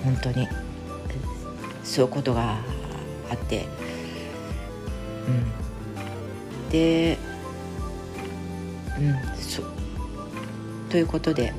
[0.03, 0.49] 本当に。
[1.85, 2.57] そういうことが
[3.31, 3.67] あって。
[5.29, 6.71] うん。
[6.71, 7.19] で
[8.99, 9.63] うんそ
[10.91, 11.53] ということで、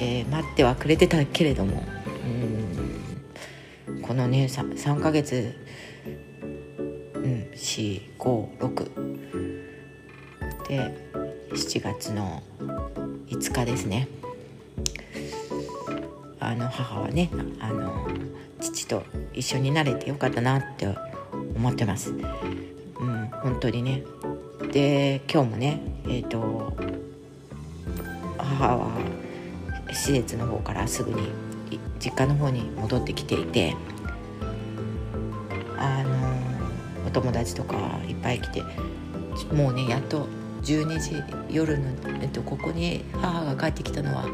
[0.00, 1.82] えー、待ってはくれてたけれども。
[3.88, 4.02] うん。
[4.02, 5.54] このね 3, 3ヶ月。
[7.14, 8.90] うん456
[10.68, 10.94] で
[11.50, 12.42] 7月の
[13.26, 14.08] 5日ですね。
[16.38, 18.08] あの母はねあの
[18.60, 20.88] 父と一緒になれてよかったなって
[21.54, 22.10] 思ってます。
[22.10, 24.02] うん、本当にね。
[24.72, 26.72] で今日もねえっ、ー、と
[28.38, 28.90] 母は
[29.92, 31.28] 施設の方からすぐに
[31.98, 33.76] 実家の方に戻ってきていて
[35.76, 37.76] あのお友達とか
[38.08, 38.62] いっぱい来て
[39.54, 40.26] もうねやっと
[40.62, 41.88] 12時夜の、
[42.20, 44.26] えっと、ここに母が帰ってきたのは、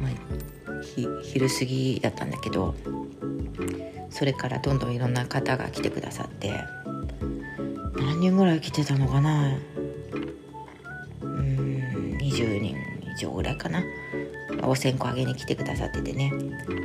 [0.00, 2.74] まあ、ひ昼過ぎだったんだけど
[4.10, 6.52] それからどんどんいろんな方が来てくださって
[7.96, 9.58] 何人ぐらい来てたのかな？
[11.22, 12.76] うん20人
[13.16, 13.82] 以上ぐらいかな。
[14.68, 16.32] お線香あげに来てくださっててね。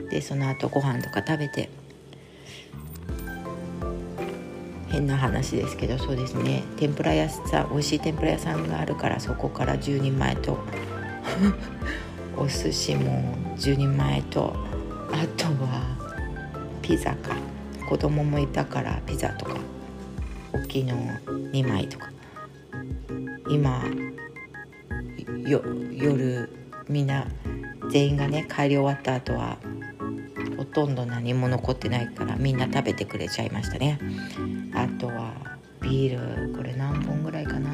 [0.09, 1.69] でその後ご飯とか食べて。
[4.89, 6.63] 変な話ですけどそうですね。
[6.77, 10.57] 天ぷら屋さん美味しい天ぷら屋さんがあるからそこから10人前と。
[12.37, 14.55] お寿司も10人前と。
[15.11, 15.97] あとは
[16.81, 17.35] ピザか。
[17.89, 19.57] 子供もいたからピザとか。
[20.53, 20.95] 大きいの
[21.51, 22.11] 2枚とか。
[23.49, 23.83] 今
[25.43, 26.49] 夜
[26.87, 27.25] みんな
[27.89, 29.57] 全員がね帰り終わった後は
[30.57, 33.99] ほとんど何も残ってないからみんな食べてくれちゃいましたね。
[34.73, 35.33] あとは
[35.81, 37.69] ビールこれ何本ぐらいかな。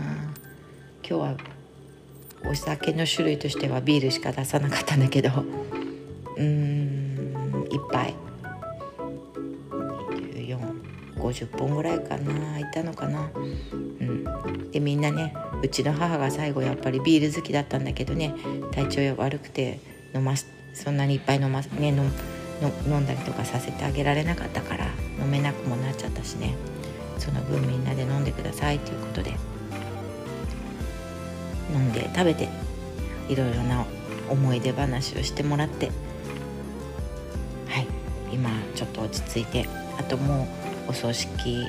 [1.07, 1.37] 今日は
[2.49, 8.15] お酒の種類としてはビールしか出さなかったんだけどうーん1杯。
[11.19, 13.29] 2450本ぐらいかないたのかな。
[13.33, 14.71] うん。
[14.71, 18.33] でみんなねうちの母が最後やっぱりビール好きだったんだけどね
[18.71, 19.79] 体調悪くて
[20.13, 22.11] 飲ますそんなにいっぱい飲ますね飲
[22.87, 24.87] 飲んだりとかさせてあげられなかったから
[25.21, 26.55] 飲めなくもなっちゃったしね。
[27.17, 29.33] その分みんなで飲んでくださいということで。
[31.73, 32.49] 飲んで食べて
[33.29, 33.85] いろいろな
[34.27, 35.87] 思い出話をしてもらって。
[37.67, 37.87] はい。
[38.33, 39.67] 今ちょっと落ち着いて。
[39.97, 40.47] あとも
[40.87, 41.67] うお葬式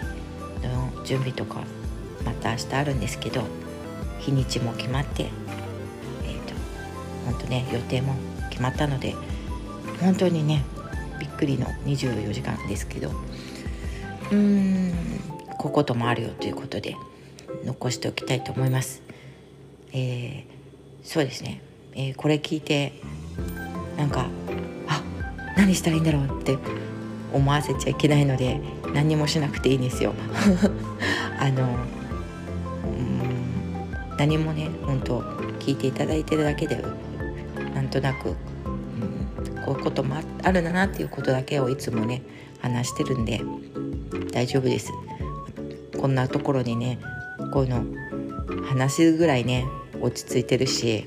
[0.63, 1.63] の準備とか
[2.25, 3.43] また明日あるんですけど
[4.21, 6.55] 日にちも決まってえっ、ー、と
[7.27, 8.15] 本当ね予定も
[8.61, 9.15] まったので
[10.01, 10.65] 本当にね
[11.19, 14.93] びっくりの24時間ですけどうーん
[15.59, 16.97] ここともあるよということで
[17.65, 19.03] 残しておきたいと思います。
[19.93, 21.61] えー、そうですね、
[21.95, 22.93] えー、これ聞いて
[23.99, 24.29] なんか
[24.87, 25.03] あ
[25.57, 26.57] 何したらいいんだろうって
[27.33, 28.61] 思わせちゃいけないので
[28.95, 30.15] 何もしなくていいんですよ。
[31.39, 31.77] あの
[34.17, 35.21] 何もね本当
[35.61, 36.85] 聞いていただいてるだけで
[37.75, 38.37] なんとなく
[39.65, 42.23] こういうこともあるんだなっていうことだけをいつもね
[42.61, 43.41] 話してるんで
[44.33, 44.93] 大丈夫です。
[45.99, 46.99] こんなところにね
[47.53, 47.85] こういうの
[48.67, 49.67] 話すぐらいね
[50.01, 51.07] 落ち着いてるし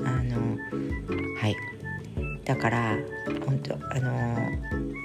[0.00, 0.56] あの
[1.38, 1.56] はい。
[2.44, 2.98] だから
[3.46, 4.36] 本当あの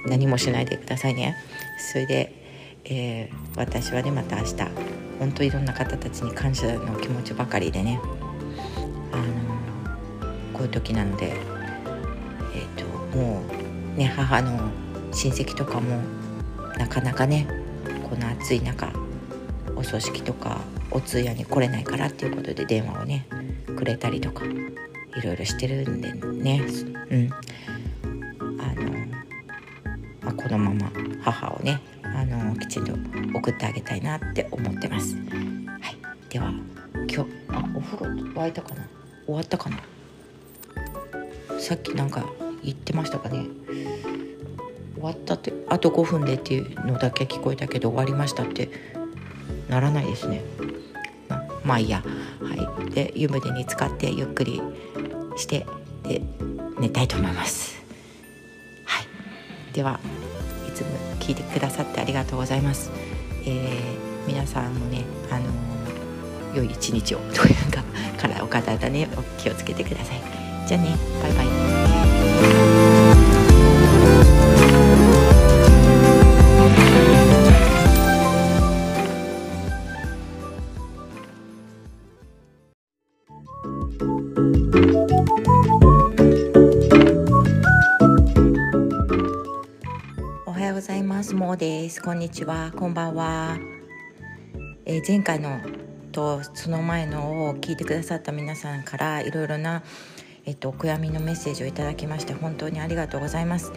[0.06, 1.36] 何もしないでくださいね。
[1.92, 2.32] それで、
[2.84, 4.54] えー、私はねまた明日
[5.18, 8.00] 本当いろんな方たちに感謝の気持ちばかりでね
[9.12, 9.24] あの
[10.52, 11.32] こういう時なので、
[13.14, 13.42] も
[13.94, 14.70] うね母の
[15.12, 16.00] 親戚とかも
[16.78, 17.46] なかなかね
[18.08, 18.92] この暑い中
[19.76, 23.26] お葬式とかお通夜に来れないからっていうことで電話をね
[23.76, 26.62] くれたりとかいろいろしてるんでね。
[27.10, 27.30] うん。
[28.60, 28.90] あの、
[30.22, 30.92] まあ、このまま
[31.22, 32.92] 母をねあのきちんと
[33.36, 35.16] 送ってあげたいなって思ってます。
[35.16, 35.96] はい。
[36.28, 36.52] では
[37.08, 38.86] 今日あお風呂沸いたかな？
[39.26, 39.78] 終わったかな？
[41.58, 42.24] さっきなんか
[42.62, 43.46] 言ってましたかね。
[44.94, 48.70] 終わったってあと5分でっていうのだけ聞こえたけど終わりましたって
[49.68, 50.42] ならないですね。
[51.28, 52.02] ままあいいや。
[52.42, 52.90] はい。
[52.90, 54.60] で湯船に浸かってゆっくり
[55.36, 55.66] して
[56.02, 56.22] で
[56.78, 57.82] 寝たいと思います。
[58.84, 59.06] はい。
[59.72, 60.00] では
[60.68, 62.90] いつも聞いてくださってありがとうございます、
[63.44, 67.82] えー、皆さんもねあのー、良い一日をというか
[68.20, 70.20] からお体ねお気をつけてください。
[70.66, 70.96] じゃあね。
[71.22, 71.42] バイバ
[71.76, 71.79] イ。
[91.60, 92.00] です。
[92.00, 92.72] こんにちは。
[92.74, 93.58] こんばんは、
[94.86, 95.60] えー、前回の
[96.10, 99.82] とその前のを聞いてくださった皆さんからいろいろな
[100.44, 103.72] えっとお悔やみのメッセージをいただきまして本当にありがとうございます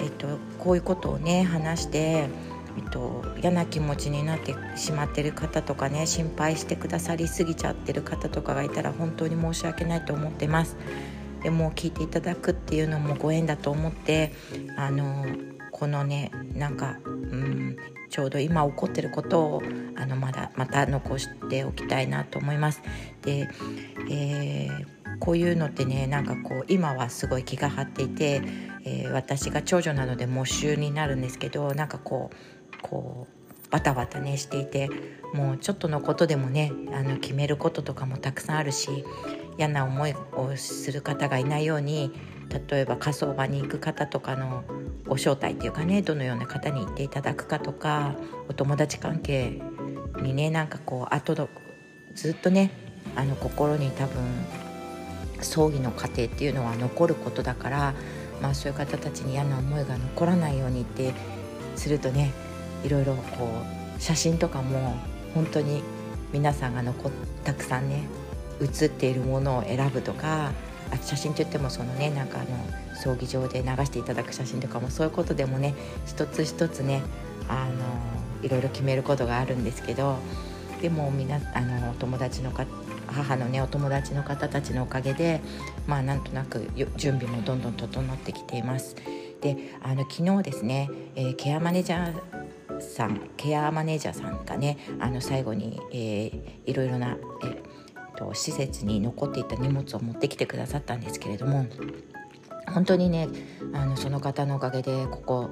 [0.00, 2.28] えっとこういうことをね話して
[2.76, 10.76] えっと、嫌な気持ちになってしまってる方とかね心配してくださりすぎちゃってる方とかがいたら本当に申し訳ないと思ってます
[11.42, 14.32] でも聞いていただくっていうのもご縁だと思って
[14.76, 15.26] あの
[15.72, 17.76] このねなんか、うん、
[18.10, 19.62] ちょうど今起こってることを
[19.96, 22.82] あのまだまた残しておきたいなと思います。
[23.22, 23.48] で、
[24.10, 24.86] えー、
[25.20, 28.42] こういうのってねなんかこう今はすごい気が張っていて、
[28.84, 34.90] えー、私が長女なので喪主になるんですけどなんかこうこうバタバタねしていて
[35.34, 39.04] もうちょっとのことでもねあの決めることとかもたくさんあるし
[39.58, 42.12] 嫌な思いをする方がいないように
[42.68, 44.64] 例えば火葬場に行く方とかの
[45.06, 48.16] ご招待っていうかねどのような方に行っていただくかとか
[48.48, 49.60] お友達関係
[50.20, 51.48] にねなんかこう後
[52.14, 52.70] ずっとね
[53.14, 54.16] あの心に多分
[55.42, 57.94] 葬儀の過程っていうのは残ることだから、
[58.42, 61.12] まあ、そういう方たちに嫌な思いが残らないようにって
[61.76, 62.32] するとね
[62.84, 63.48] いろいろこ
[63.98, 64.96] う写真とかも
[65.34, 65.82] 本当に
[66.32, 67.10] 皆さんが残
[67.44, 68.04] たくさんね
[68.60, 70.52] 写っているものを選ぶとか
[70.90, 75.74] あ写真といってもそのねなんかあの葬儀場で流していただく写真とかもそういうことでもね
[76.06, 77.02] 一つ一つね
[77.48, 80.16] あのいろいろ決めることがあるんですけど
[80.80, 82.64] でもみあのお友達のか
[83.10, 85.40] 母のねお友達の方たちのおかげで
[85.86, 88.96] まあなんとなく準備もどんどん整ってきています。
[89.40, 97.80] であの昨日ですね、えー、ケアマネージャーさんケアマネージャーさんがねあの最後に、えー、いろいろな、えー
[98.16, 101.66] と施設に残っていた荷物を持ってきてくださったんですけれども
[102.66, 103.28] 本当にね
[103.72, 105.50] あのその方のおかげでここ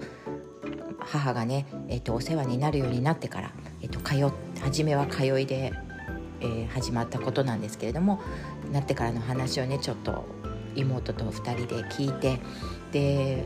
[1.00, 5.72] 母がね、えーと、お世話になるようになってから、えーと、通初めは通いで、
[6.40, 8.20] えー、始まったことなんですけれども
[8.72, 10.24] なってからの話をねちょっと
[10.74, 12.40] 妹と2人で聞いて
[12.92, 13.44] で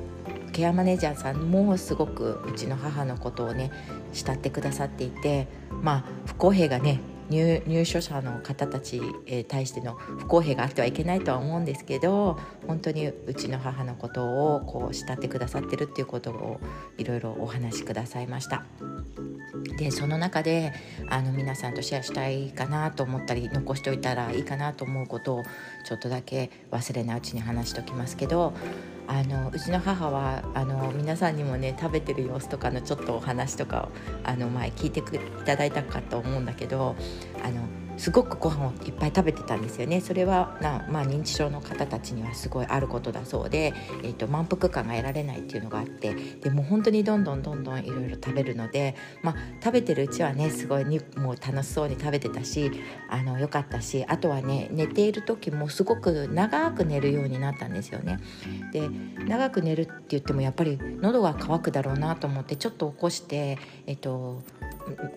[0.52, 3.70] ケアマネージャーさんもすごくうちの母のことをね
[4.12, 5.48] 慕ってくださっていて
[5.82, 16.60] まあ不公平がね入所者の方たちに対しての不公平があってはいけないとは思うんですけど本当にうちの母のことをこう慕ってくださってるっていうことを
[16.98, 18.64] いろいろお話しくださいました。
[19.78, 20.72] でその中で
[21.08, 25.42] あの皆さんとシェアしたいかなと思ったり残しておいたらいいかなと思うことを
[25.84, 28.54] ちょっとだけ忘れないうちに話しておきますけど
[29.08, 33.88] あのうちの母はあの皆さんにもね食べてる様子とかのちょっとお話とかを
[34.24, 35.02] あの前聞いてい
[35.44, 36.94] ただいたかと思うんだけど
[37.42, 37.62] あの
[37.96, 52.72] すごくご飯をいっぱい食べてたんですよねそれはな、まあ、認知症の方たちにはすごいあることだそうで、えーと、満腹感が得られないっていうのがあってでも本当にどんどんどんどんいろいろ食べるので、まあ、食べてるうちはねすごいにもう楽しそうに食べてたし
[53.08, 58.18] あのよかったしあとはね寝ている時もすごく長く寝るようになったんですよね。
[58.72, 58.88] で
[59.26, 64.42] 長く寝るって言ってもやっぱり喉が渇くだろうなと思ってちょっと起こして、えっと、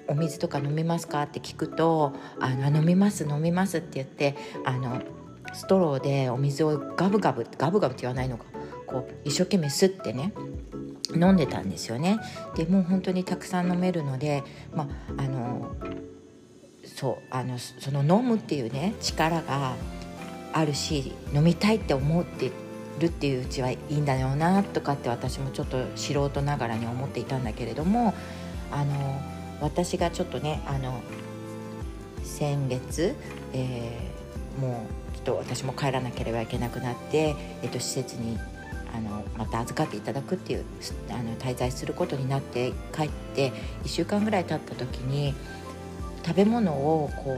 [0.07, 5.01] お水とか飲みますか?」って聞くと「あの飲みます飲みます」って言ってあの
[5.53, 8.45] ストローでお水をガブガブガブガブって言わないのか
[8.87, 10.33] こう一生懸命吸ってね
[11.13, 12.19] 飲んでたんですよね
[12.55, 14.43] でもう本当にたくさん飲めるので
[14.73, 14.87] ま
[15.17, 15.75] ああの
[16.83, 19.75] そうあのその飲むっていうね力が
[20.53, 22.51] あるし飲みたいって思って
[22.99, 28.13] るっていううちはいいんだよなとかって私もちょっと素人ながらに思っていたんだけれども
[28.71, 29.21] あの
[29.61, 31.01] 私がちょっとねあの
[32.23, 33.15] 先月、
[33.53, 38.37] えー、もうちょっと私も帰らなければいけなくなって、えっと、施設に
[38.93, 40.65] あのまた預かっていただくっていう
[41.09, 43.51] あの滞在することになって帰って
[43.83, 45.33] 1週間ぐらい経った時に
[46.25, 47.37] 食べ物をこ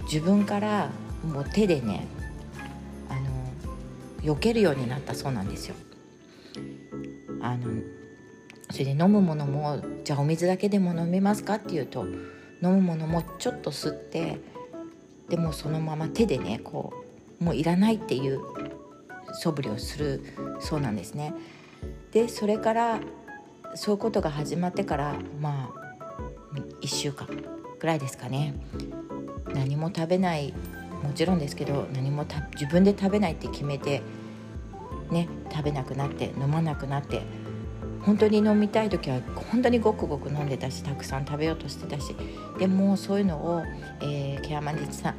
[0.00, 0.90] う自分から
[1.24, 2.06] もう手でね
[3.08, 5.74] あの避けるようになったそうなんですよ。
[7.40, 7.82] あの
[8.70, 12.06] それで飲むものもじゃあお水だけでも飲めますかっていうと
[12.62, 14.40] 飲むものもちょっと吸って
[15.28, 16.92] でもそのまま手でねこ
[17.40, 18.40] うもういらないっていう
[19.32, 20.22] 素振りをする
[20.60, 21.34] そうなんですね。
[22.12, 23.00] でそれから
[23.74, 25.88] そういうことが始まってからまあ
[26.80, 27.28] 1週間
[27.78, 28.54] ぐらいですかね
[29.54, 30.54] 何も食べない
[31.02, 34.02] もちろんですけど何も自分で食べないって決めて
[35.10, 37.22] ね食べなくなって飲まなくなって
[38.02, 39.20] 本当に飲みたい時は
[39.50, 42.14] 本当にごくごく飲んでたしたくさん食べようとしてたし
[42.58, 43.62] でもそういうのを、
[44.00, 45.14] えー、ケアマネさん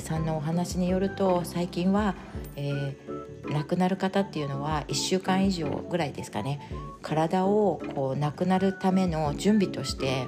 [0.00, 2.14] さんのお話によると最近は、
[2.56, 6.60] えー、亡くなる方っていうのは1週間以上ぐらいですかね
[7.02, 10.26] 体をこう亡くなるための準備として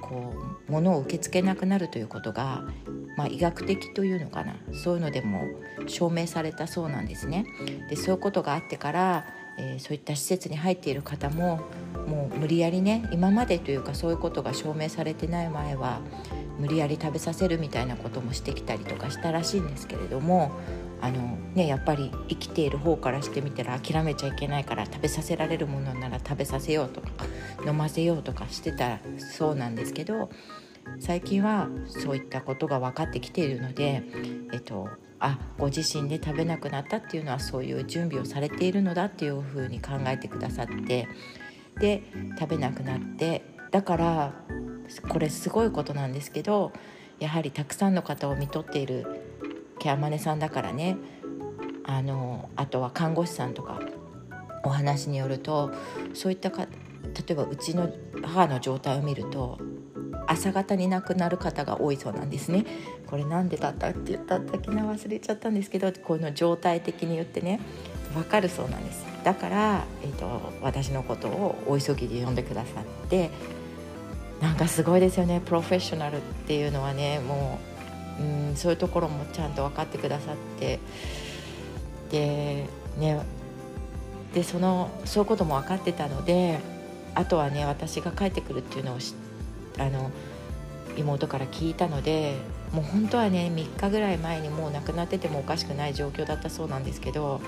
[0.00, 0.34] こ
[0.68, 2.64] う物を受け付けなくなるということが、
[3.16, 5.44] まあ、医学的というのかなそういうのでも
[5.86, 7.46] 証明されたそうなんですね。
[7.88, 9.26] でそういうことがあってから
[9.58, 11.60] えー、そういった施設に入っている方も
[12.06, 16.00] もう無理やりね今までというかそういうことが証明されてない前は
[16.58, 20.52] 無理やり食べさせるみたいなこともしてきたりとかしたらしいんですけれども
[21.00, 27.08] あの、ね、やっぱり生きている方からしてみたら諦めちゃいけないから食べさせられるものなら食べさせようとか
[27.66, 30.30] 飲ませようとかしてたそうなんですけど
[31.00, 34.02] 最近はそういったことが分かってきているので、
[34.52, 34.88] えっと、
[35.18, 41.08] あご自身で食べなくなったっていうのはそういう準備をされているのだっていうふうに考えてくださって
[41.78, 42.02] で
[42.38, 44.32] 食べなくなってだから
[45.08, 46.72] これすごいことなんですけど
[47.18, 49.06] やはりたくさんの方を看取っている
[49.78, 50.96] ケアマネさんだからね
[51.84, 53.80] あのあとは看護師さんとか
[54.64, 55.72] お話によると
[56.14, 57.90] そういったか例えばうちの
[58.22, 59.58] 母の状態を見ると
[60.26, 62.66] 朝方に亡くなる方が多いそうなんですね。
[63.06, 67.60] これ何でだったって言ったっけな忘れちゃったんですけどこの状態的に言ってね
[68.14, 69.04] 分かるそうなんです。
[69.24, 73.30] だから、えーと、私のことをお急ぎで呼んでくださって
[74.40, 75.40] なんかすごいですよね。
[75.44, 77.58] プロフェッショナルっていうのはねも
[78.20, 80.78] ううんそういうところもちゃんと分かってくださって。
[82.10, 82.66] で
[82.98, 83.20] ね
[84.32, 86.58] でそのそういうことも分かってたので
[87.14, 89.25] あとはね私が帰ってくるっていうのを知って
[89.78, 90.10] あの
[90.96, 92.36] 妹から聞いたので
[92.72, 97.40] もう本当はね3日ぐらい前にもう亡くなっててもおかしくない状況だったそうなんですけど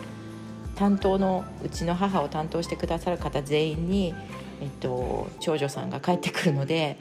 [0.77, 4.15] 担当のうちの母を担当してくださる方全員に、
[4.61, 6.99] えっと、長女さんが帰ってくるので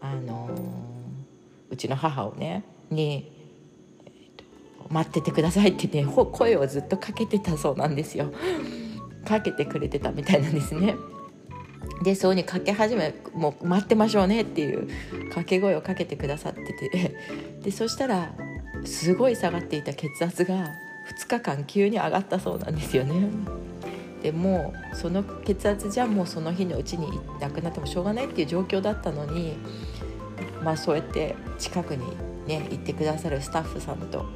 [0.00, 0.50] あの
[1.70, 3.32] うちの母をねに、
[4.04, 4.44] えっと、
[4.92, 8.32] 待っててくださいってね声をずっとかけてたそうなんですよ。
[9.24, 10.96] かけてくれてたみたいなんですね。
[12.02, 14.88] でそうにかけ始めもう待ってましょうねっていう
[15.24, 17.16] 掛け声をかけてくださってて
[17.62, 18.32] でそしたら
[18.84, 20.70] すごい下がっていた血圧が
[21.18, 23.28] 2日間急に上がったそうなんですよね。
[24.22, 29.54] でもうその血圧じゃもうその日のうちに亡くなってもしょうがないっていう状況だったのに
[30.62, 32.04] まあそうやって近くに
[32.46, 34.26] ね行ってくださるスタッフさんと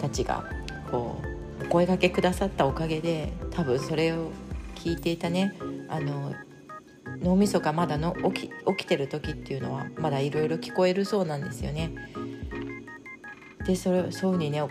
[0.00, 0.44] たちが
[0.90, 1.20] こ
[1.60, 4.30] うお声がけくださったおかげで多分それを
[4.74, 5.54] 聞いていたね
[5.88, 6.32] あの
[7.22, 11.92] 脳みそがまだの起き起きてる時っていうのはまだいろいろ聞こえるそうなんですよね。
[13.66, 14.68] でそれそういうふうにねお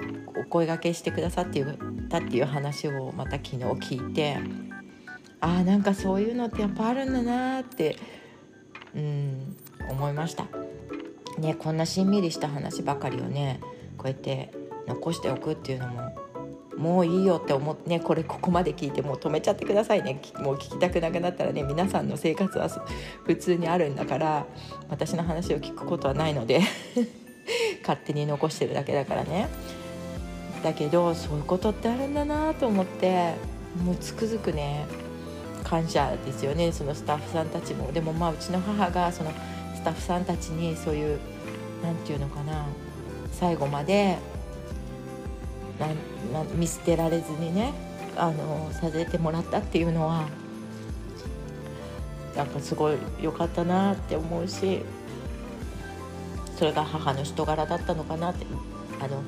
[0.49, 1.63] 声がけしてくださって
[2.09, 4.37] たっていう話をまた昨日聞いて
[5.39, 7.97] ああなんかそういうのってやっぱあるんだなって
[8.95, 9.55] うん
[9.89, 10.45] 思いました。
[11.37, 13.59] ねこんなしんみりした話ばかりをね
[13.97, 14.51] こうやって
[14.87, 16.26] 残しておくっていうのも
[16.77, 20.21] もういいよって思ってねこれここまで聞いてもう止めちゃってくださいね。
[20.39, 22.69] もう聞きたくなくなったらね皆さんの生活は
[23.25, 24.45] 普通にあるんだから
[24.89, 26.61] 私の話を聞くことはないので
[27.81, 29.47] 勝手に残してるだけだからね。
[30.63, 33.33] だけどそういうことってあるんだなと思って
[33.83, 34.85] もうつくづくね
[35.63, 36.71] 感謝ですよね。
[36.71, 37.91] そのスタッフさんたちも。
[37.91, 39.31] でもまあうちの母がその
[39.75, 41.19] スタッフさんたちにそういう
[41.83, 42.65] 何て言うのかな
[43.31, 44.17] 最後まで
[46.55, 47.73] 見捨てられずにね
[48.15, 50.27] あのさせてもらったっていうのは
[52.35, 54.81] なんかすごい良かったなって思うし
[56.55, 58.45] それが母の人柄だったのかなって
[58.99, 59.21] あの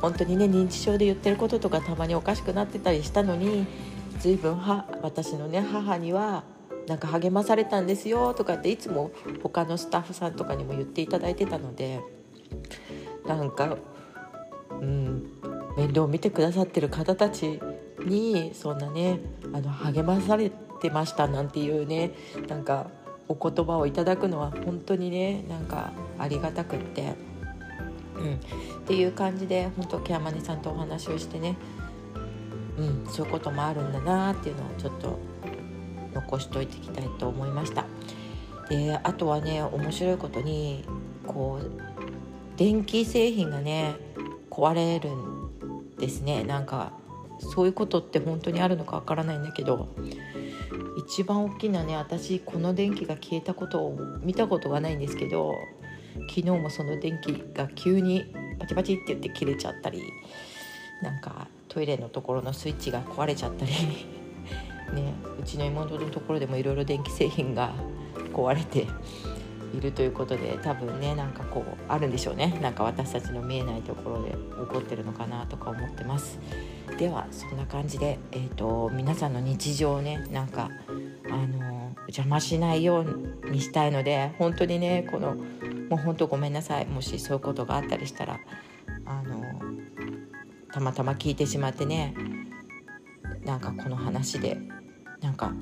[0.00, 3.66] 本当にね認知症で言ってることとかたまにおかしくなってたりしたのに
[4.18, 6.44] 随分は私のね母には
[6.86, 9.10] なんか励まされたんですよとかっていつも
[9.42, 12.00] 他のスタッフさんとかにも言っていただいてたので
[13.26, 13.78] なんか、
[14.70, 15.30] うん、
[15.76, 17.60] 面倒を見てくださってる方たち
[18.04, 19.20] にそんなね
[19.52, 20.50] あの励まされ
[20.80, 22.12] てましたなんていうね
[22.48, 22.90] なんか
[23.28, 27.14] お言葉をいただくのは本当にねなんかありがたくって、
[28.16, 28.38] うん、っ
[28.86, 31.56] ていう感じで本当ケアマネさんとお話をしてね、
[32.78, 35.18] うん、そういうこともあるんだなっていうのをちょっと
[36.12, 37.86] 残しといていきたいと思いました。
[38.68, 40.84] であとはね面白いことに
[41.26, 41.70] こう
[42.56, 43.96] 電気製品がね
[44.50, 45.33] 壊れるん
[45.98, 46.44] ですね。
[46.44, 46.92] なんか
[47.40, 49.88] そういうことって本当にあるのかわからないんだけど
[50.96, 55.54] 一番大きなね私この電気が消えたことを見たことがないんですけど
[56.28, 60.02] 昨日もその電気が急にパチパチって言って切れちゃったり
[61.02, 63.72] なんかトイレのところのスイッチが壊れちゃったり
[64.94, 67.74] ねうちの妹のところでもいろいろ電気製品が
[68.32, 68.86] 壊れて
[69.76, 72.58] いるということで多分ねなんかこうあるんでしょうね。
[72.62, 76.38] なんか私たちの見えないところで起こってるのかなとか思ってます。
[76.98, 80.70] ではそんな感じで、えーと、皆さんの日常をねなんか
[81.30, 85.34] あの邪魔しないようにしたいので本当にねこの
[85.88, 86.86] もう本当ごめんなさい。
[86.86, 88.40] もしそういうことがあったりしたら
[89.06, 89.42] あの
[90.72, 92.14] たまたま聞いてしまってね
[93.44, 94.58] なんかこの話で
[95.20, 95.52] なんか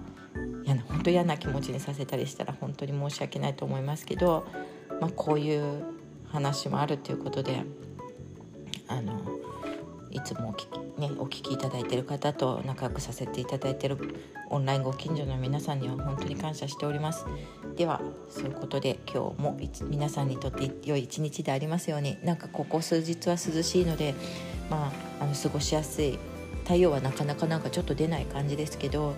[0.65, 4.47] 嫌な本当嫌な気持ちにさせたりしたら本当に申し訳ないと思いますけど、
[5.01, 5.85] まあ、こういう
[6.29, 7.63] 話もあるということで
[8.89, 9.21] あの
[10.11, 13.97] いつもお聞き,、ね、お聞きいただいている方と仲良くさせていただいてる
[14.51, 17.25] オンラインご近所の皆さんには本当に感謝しております。
[17.77, 19.59] ではそういうことで今日も
[19.89, 24.15] 皆さんにとって良い一日でありますようになんかここ数日は涼しいので
[24.69, 26.19] まああの過ごしやすい。
[26.65, 29.15] 太陽はなかなかなんかちょっと出ない感じですけど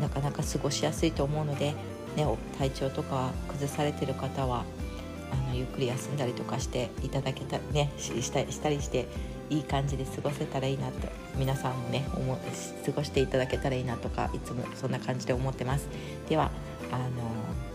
[0.00, 1.74] なかなか過ごしやすいと思うので、
[2.16, 2.26] ね、
[2.58, 4.64] 体調とか崩されてる方は
[5.32, 9.06] あのゆっくり休んだりとかしていただけたねしたしたりして
[9.48, 15.88] いい感じで過ごせたらいいなと皆さんもね思過ごしていただけたらいいなとかいつもそんな感じで思ってます。
[16.28, 16.50] では
[16.92, 17.04] あの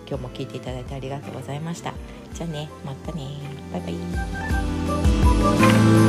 [0.07, 1.93] 今日も聞いていただいてありがとうございました。
[2.34, 3.28] じゃあねまたね。
[3.71, 3.89] バイバ
[6.01, 6.05] イ。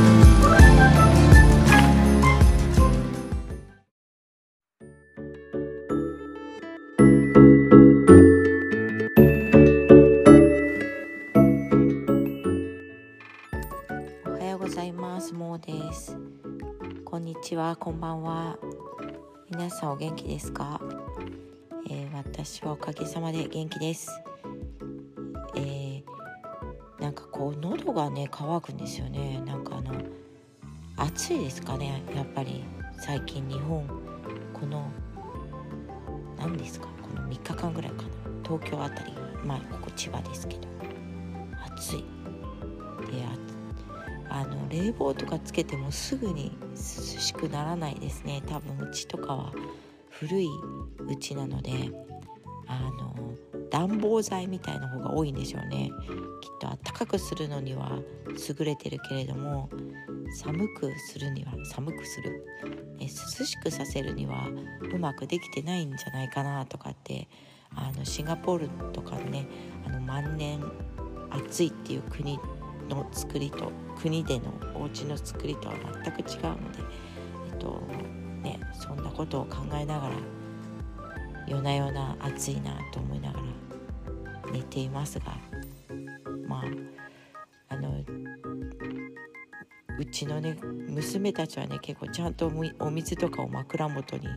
[17.66, 18.56] はこんばんは。
[19.50, 20.80] 皆さんお元気ですか、
[21.90, 24.08] えー、私はおかげさまで元気です。
[25.56, 26.02] えー、
[27.02, 29.42] なんかこう喉がね乾くんですよね。
[29.44, 29.92] なんかあの
[30.96, 32.62] 暑いですかねやっぱり。
[33.00, 33.84] 最近日本
[34.54, 34.88] この
[36.38, 36.86] 何ですか？
[37.02, 38.08] この3日間ぐらいかな。
[38.44, 39.12] 東京あたり
[39.44, 40.68] まあここ千葉ですけど。
[41.74, 42.04] 暑い。
[43.10, 43.24] で
[44.30, 48.42] あの冷房とかつけてもすぐに涼しくならないですね。
[48.46, 49.52] 多分うちとかは
[50.10, 50.48] 古い
[51.08, 51.72] うちなので
[52.66, 53.14] あの
[53.70, 55.90] 暖房剤みたいな方が多いんでしょうね。
[56.40, 57.98] きっと暖かくするのには
[58.48, 59.68] 優れてるけれども
[60.34, 62.44] 寒くするには寒くする、
[62.98, 64.48] ね、涼しくさせるには
[64.92, 67.28] うまくできてないんじゃないかなとかって
[67.74, 69.46] あのシンガポールとかね
[69.86, 70.60] あの万年
[71.30, 72.38] 暑いっていう国
[72.88, 73.70] の作りと
[74.00, 75.74] 国でのお家の作りとは
[76.04, 76.78] 全く違うので、
[77.50, 77.82] えっと
[78.42, 80.14] ね、そんなことを考えながら
[81.46, 85.36] 夜な夜な暑いなと思いながら寝ていますが
[86.46, 86.62] ま
[87.68, 88.04] ああの
[89.98, 90.56] うちのね
[90.88, 94.28] 娘たちはね結構ちゃんとお水とかを枕元に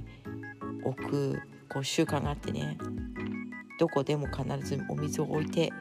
[0.83, 2.77] 置くこう習慣があってね
[3.79, 5.71] どこでも必ずお水を置いて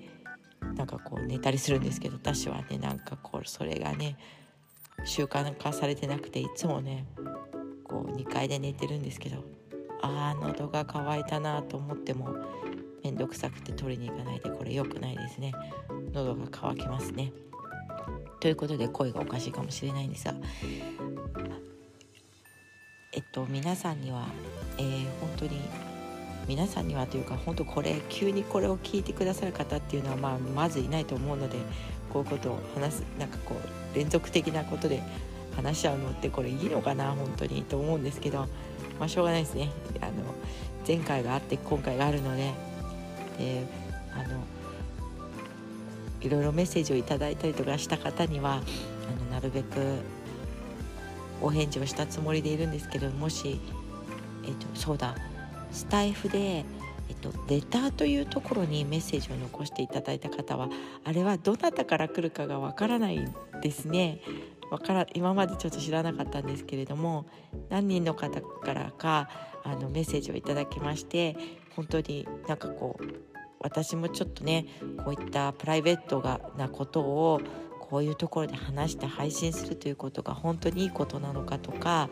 [0.79, 4.17] なんかこう寝たりするんですけど私はねなんかこうそれがね
[5.05, 7.05] 習慣化されてなくていつもね
[7.85, 9.45] こう2階で寝てるんですけど
[10.03, 12.31] ああ喉が渇いたなと思っても
[13.03, 15.53] 面倒くさくて取りに行かないでこれ良くないですね。
[16.13, 17.33] 喉が渇きますね。
[18.41, 20.35] ということで声がおかしいかもしれないんですが
[23.13, 24.27] えっと皆さんには、
[24.79, 25.61] えー、本当に
[26.49, 31.59] 皆さんにはというか本当これ急にこれを聞いてくださる方っていうのは、まあ、まずいないと思うので
[32.11, 35.03] こういうことを話すなんかこう連続的なことで
[35.55, 38.47] 話し合うのってこれいいのかな本当にと思うんですけど、
[38.99, 39.71] まあ、しょうがないですね
[40.01, 40.13] あの
[40.87, 42.55] 前回があって今回があるので
[43.39, 43.67] で
[44.15, 44.41] あの
[46.23, 49.99] いろいろメッセージをいただいたりとかした方にはあのなるべく
[51.43, 53.61] お返事をしたつもりでいるんですけどもし、
[54.45, 55.15] えっと、そうだ
[55.71, 56.65] スタイフで、え
[57.13, 60.69] っと、レターというところにメッセージを残していただいた方は
[61.05, 63.21] あれはどなたから来るかがわからない
[63.63, 64.21] ですね。
[64.71, 67.27] わから今までちょっと知らなかったんですけれども
[67.71, 69.31] 何人の方からか
[69.65, 71.37] あのメッセージをいただきまして
[71.75, 73.05] 本当になんかこう
[73.61, 74.67] 私もちょっとね
[75.05, 77.41] こういったプライベートがなことを
[77.81, 82.11] こういうところで話して配信するということが本当にいいことなのかとか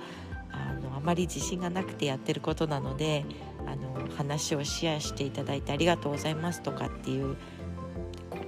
[0.50, 3.24] あのあまり自信がなくてやってることなので
[3.66, 7.36] あの話をシェアしていただいてありがとうございますとかっていう
[8.30, 8.38] こ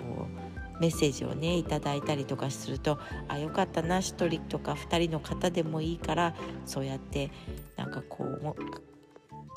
[0.76, 6.34] うメッセージをねいただいたりとかするとあよかったな1人とか2人の方でもいいから
[6.64, 7.30] そうやって
[7.76, 8.55] なんかこう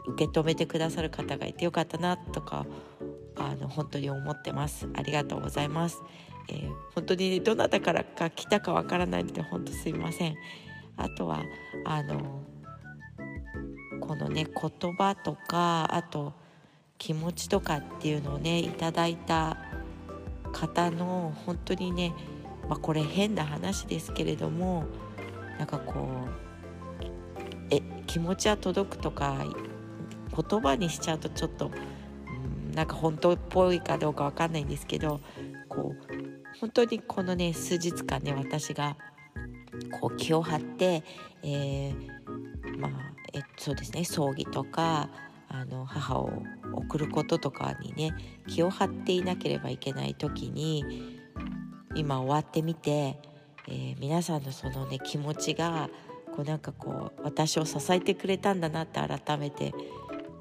[0.08, 2.66] 受け止めてくださる方がいてよかったなとか
[3.36, 4.88] あの本当に思ってます。
[4.94, 6.02] ありがとうございます、
[6.50, 10.36] えー、本当にどなたからか来たかわからないので本当すいません。
[11.04, 11.44] あとは
[11.86, 12.44] あの
[14.00, 16.34] このね言葉とかあと
[16.98, 19.58] 気持ちとかっていうのをねいただいた
[20.52, 22.14] 方の本当にね、
[22.70, 24.86] まあ、これ変な話ですけれども
[25.58, 26.08] なんかこ
[27.02, 27.12] う
[27.70, 29.46] え気持ちは届くとか
[30.36, 31.72] 言葉にしちゃうとちょっと
[32.74, 35.20] なんか本当っぽいかどうかわかんないんですけど
[35.68, 38.98] こう本当にこのね数日間ね私が
[39.90, 41.04] こう気を張って、
[41.44, 42.92] えー、まあ
[43.34, 45.10] えそうですね葬儀とか
[45.50, 48.14] あの母を送ることとかにね
[48.48, 51.20] 気を張っていなければいけない時に
[51.96, 53.18] 今終わってみて、
[53.68, 55.90] えー、皆さんのそのね気持ちが
[56.34, 59.74] こうなんかこう私を支えてくれたんだなって改めて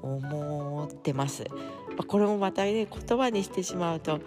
[0.01, 1.45] 思ってます。
[1.97, 4.21] ま、これもまたね言葉にしてしまうと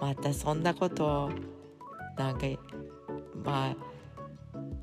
[0.00, 1.30] またそんなことを
[2.16, 2.46] なんか
[3.44, 3.76] まあ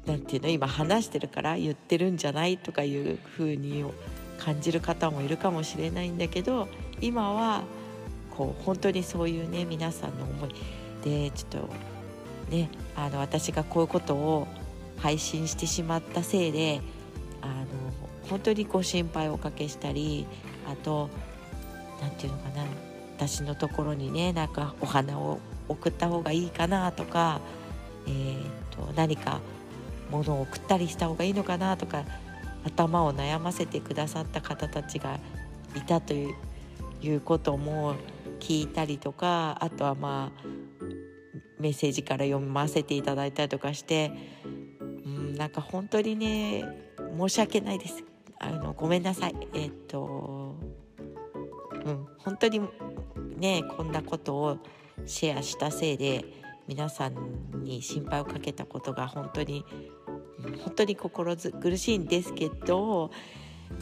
[0.06, 3.86] なんていうの今話してるから言ってるんじゃないとかいうふうに
[4.40, 6.68] 感じる方もいるかもしれないんだけど
[7.00, 7.64] 今は
[8.32, 10.50] こう本当にそういうね皆さんの思い
[11.04, 11.70] でちょっと
[12.50, 14.48] ねあの私がこういうことを
[14.98, 16.82] 配信してしまったせいで
[17.42, 17.66] あの
[18.30, 20.26] 本当にご心配をおかけしたり
[20.68, 21.10] あと
[22.02, 22.66] 何て言うのかな
[23.18, 27.40] 私のところにねなんかお花を送った方がいいかなとか、
[28.08, 28.44] えー
[28.76, 29.40] と、何か
[30.12, 32.04] 物を送ったりした方がいいのかなとか
[32.64, 35.20] 頭を悩ませてくださった方たちが
[35.76, 36.36] いたとい
[37.04, 37.96] うことも
[38.40, 40.48] 聞いたりとかあとはまあ
[41.60, 44.12] メッセージから読ませていただいたりとかして、
[45.06, 46.66] うん、なんか本当にね
[47.18, 48.04] 申し訳ないです。
[48.40, 49.36] あのごめんなさい。
[49.54, 50.56] えっ、と
[51.86, 52.62] うん、本当に
[53.38, 54.58] ねこんなことを
[55.06, 56.26] シェアしたせいで
[56.68, 59.66] 皆さんに心配をかけたことが本当に
[60.64, 63.12] 本当に心苦しいんですけど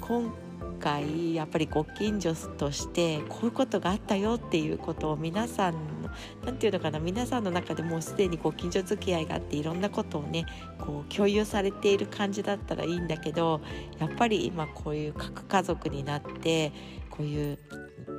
[0.02, 0.34] 今
[0.80, 6.10] 回やっぱりご近所としてこういうことがあったよっていうことを皆さんの
[6.46, 10.46] 何て言うのかな皆さんの中でもうすでにご近所付き合いがあっていろんなことをね
[10.80, 13.62] こう共有されている感じだったらいいんだけど
[14.00, 16.72] やっぱり今こういう核家族になって
[17.10, 17.60] こういう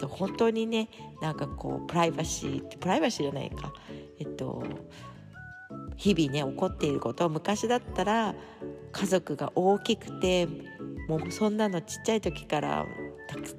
[0.09, 0.89] 本当にね
[1.21, 3.73] なんかこうプライバシープライバシーじゃないか。
[4.19, 4.63] えっと
[6.01, 8.35] 日々ね起こっていること昔だったら
[8.91, 10.49] 家族が大きくて
[11.09, 12.87] もうそんなのちっちゃい時から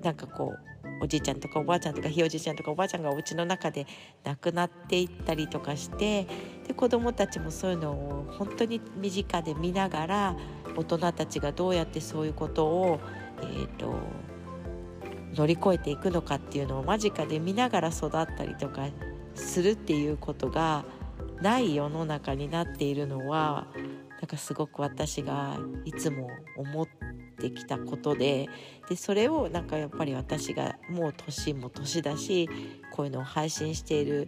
[0.01, 3.85] なんかこうおじいちゃんとかおばあちゃんとかひいおじいちゃんとかおばあちゃんがお家の中で
[4.23, 6.25] 亡くなっていったりとかして
[6.67, 10.35] で子どもたちもそういうのを本当に身近で見ながら
[10.75, 12.99] 大人たちがどうやってそういうことを、
[13.41, 13.95] えーと
[15.33, 18.89] 乗り越えていくのかっていうのを間近で見ながら育ったりとか
[19.33, 20.83] するっていうことが
[21.41, 23.67] ない世の中になっているのは
[24.21, 26.87] なんかすごく私がいつも思っ
[27.39, 28.47] てきたことで
[28.87, 32.47] でそれをなんかやっぱり私がもう年も年だし
[32.91, 34.27] こういうのを配信している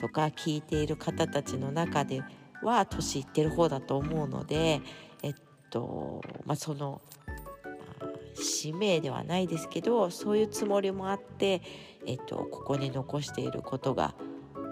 [0.00, 2.22] とか聞いている方たちの中で
[2.62, 4.80] は年いってる方だと思うので
[5.22, 5.34] えっ
[5.70, 7.02] とまあその
[8.34, 11.62] 使命ではないですけどそういうつもりもあって、
[12.06, 14.14] えっと、ここに残していることが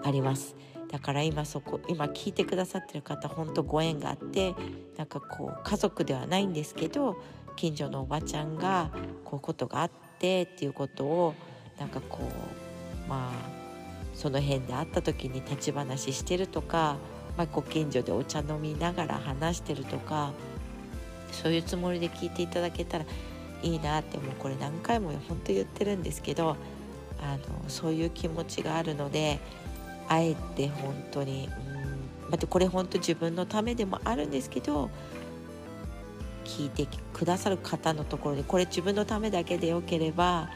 [0.03, 0.55] あります。
[0.91, 4.55] だから今そこ今聞いてくださってる方本当ご縁があって
[4.97, 7.21] なんかこう家族ではないんですけど
[7.55, 8.91] 近所のおばちゃんが
[9.23, 11.35] こういうことがあってっていうことを
[11.79, 13.59] なんかこうまあ
[14.13, 16.97] その辺で会った時に立ち話してるとか、
[17.37, 20.33] まあ、ご近所でお茶飲みながら話してるとか
[21.31, 23.05] そういうつもりで聞いていただけたら
[23.61, 26.57] いいなってもうこれ何回も本当言ってるんですけど
[27.21, 29.39] あのそういう気持ちがあるので
[30.09, 31.47] あえて本当に、
[32.25, 34.89] うん、またこれ本当自分のためでもあるんですけど
[36.43, 40.49] 聞いてくださる方のところにこれ自分のためだけでよければ、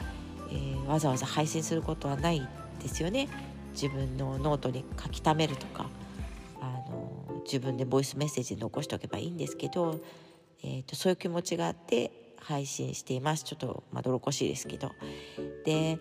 [0.49, 2.45] えー、わざわざ配信することはない
[2.81, 3.29] ですよね。
[3.73, 5.89] 自分のノートに書き溜めるとか
[6.61, 9.99] あの自分でボイスメッセージ残しておけばいいんですけど、
[10.63, 13.43] えーと、そういう気持ちがあって配信しています。
[13.43, 14.91] ちょっとまどろこしいですけど。
[15.65, 15.99] で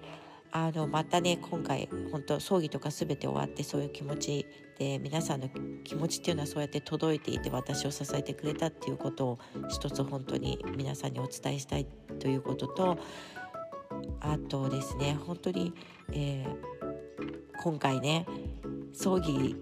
[0.55, 4.47] あのまたね今回本当葬儀とか全て終わってそういう気持ち
[4.79, 5.49] で皆さんの
[5.83, 9.39] 気持ちっていうのはそうやって届いていて私を支えてくれたっていうことを
[9.69, 11.87] 一つ本当に皆さんにお伝えしたい
[12.19, 12.99] ということと
[14.21, 15.73] あとですね本当に、
[16.13, 18.27] えー、今回ね
[18.93, 19.57] 葬儀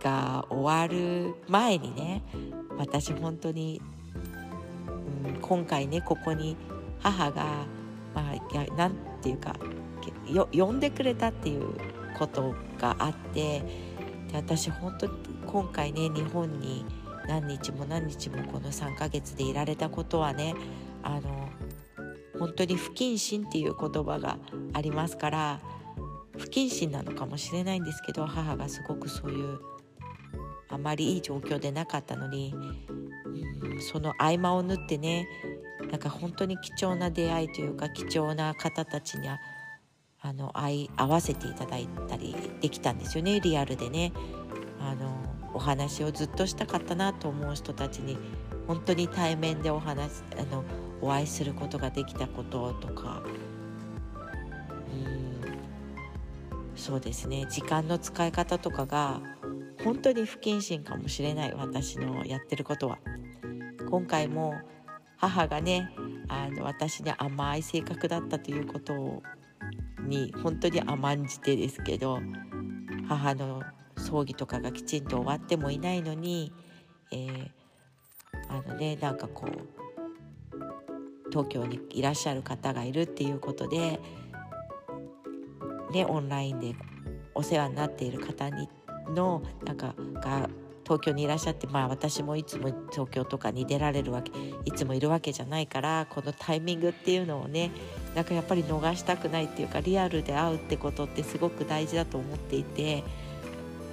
[0.00, 2.24] が終わる前にね
[2.76, 3.80] 私本当に、
[5.24, 6.56] うん、今回ねここに
[7.00, 7.66] 母が
[8.14, 9.54] まあなんていうか
[10.32, 11.74] よ呼んでくれたっていう
[12.18, 13.62] ことがあって
[14.30, 15.08] で私本当
[15.46, 16.84] 今回ね日本に
[17.28, 20.54] 何日も何日もこの3ヶ月でいられたことはね
[21.02, 21.48] あの
[22.38, 24.38] 本当に不謹慎っていう言葉が
[24.72, 25.60] ありますから
[26.38, 29.58] 不謹慎なのかもしれないんですけど母がすごくそういう
[30.68, 35.26] あまりいい状況でなかったのに、うん、その合間を縫ってね
[35.90, 39.28] なんか本当に貴重な出会いというか貴重な方たちに
[40.26, 43.38] あの会合わせていただいたりできたんですよね。
[43.40, 44.12] リアルでね。
[44.80, 45.14] あの
[45.54, 48.18] お話をずっとしたかったなと思う人たちに
[48.66, 50.64] 本当に対面でお話あの
[51.00, 53.22] お会いすることができたこととか。
[54.92, 56.76] うん。
[56.76, 57.46] そうですね。
[57.48, 59.20] 時間の使い方とかが
[59.84, 61.54] 本当に不謹慎かもしれない。
[61.54, 62.98] 私のやってることは。
[63.88, 64.54] 今回も
[65.18, 65.88] 母がね
[66.26, 69.22] あの私に甘い性格だったということを
[70.06, 72.20] に本当に甘んじてですけど
[73.08, 73.62] 母の
[73.96, 76.52] 葬儀とかがきちんと終わってもいないのに、
[77.12, 77.50] えー、
[78.48, 79.76] あのねなんかこう
[81.30, 84.00] 東京にいらっしゃる方がいるっていうことで、
[85.92, 86.74] ね、オンラインで
[87.34, 88.68] お世話になっている方に
[89.14, 90.48] のなんかが
[90.86, 94.30] 東京にいらっしゃってまあ私もいつも東京とかに出られるわけ
[94.64, 97.72] いつもいるわけじゃないからこのタイミングっていうのをね
[98.14, 103.02] なんかやっぱり逃したくないっていうかリアルで会うってことってすごく大事だと思っていて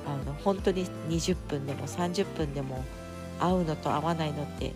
[0.06, 2.84] あの本当に20分でも30分でも
[3.40, 4.74] 会うのと会わないのって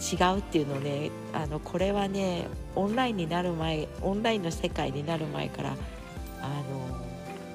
[0.00, 5.76] 違うっていうのねあのこれはねオンラインになる前オンラインの世界になる前から
[6.40, 6.80] あの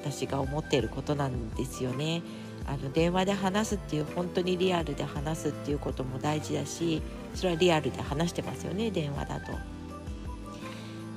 [0.04, 2.22] 私が思っていることなんですよね。
[2.68, 7.02] あの電話で話すっていう本当にリアルで話すっていうことも大事だし
[7.34, 9.52] それはリアルで話してますよね電話だと。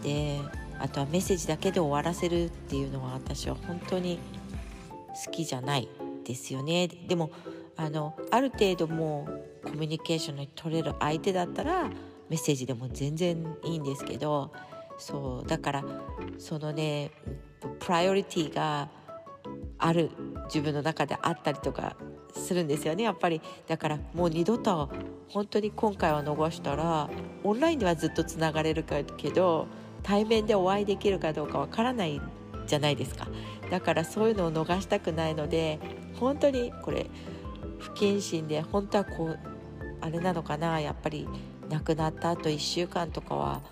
[0.03, 0.40] で
[0.80, 4.18] あとはメッセージだけで終わらせるっていうのは私は本当に
[5.24, 5.88] 好きじゃない
[6.24, 6.88] ですよね。
[6.88, 7.30] でも
[7.76, 9.26] あのある程度も
[9.64, 11.88] うコミュニケーションに取れる相手だったら
[12.28, 14.53] メッセージでも全然いいんですけど
[14.99, 15.84] そうだから
[16.38, 17.11] そのね
[17.80, 18.88] プライオリティが
[19.79, 20.11] ある
[20.47, 21.97] 自分の中であったりとか
[22.35, 23.41] するんですよねやっぱり。
[23.66, 24.91] だからもう二度と
[25.29, 27.09] 本当に今回は逃したら
[27.45, 28.85] オンラインではずっとつながれる
[29.16, 29.66] けど
[30.03, 32.20] 対面でお会いできるかどうかわからない
[32.66, 33.29] じゃないですか。
[33.70, 35.79] だからそういうのを逃したくないので
[36.18, 37.07] 本当にこれ
[37.79, 39.39] 不謹慎で本当はこう
[40.01, 41.29] あれなのかなやっぱり
[41.68, 43.62] 亡くなった後1週間とかは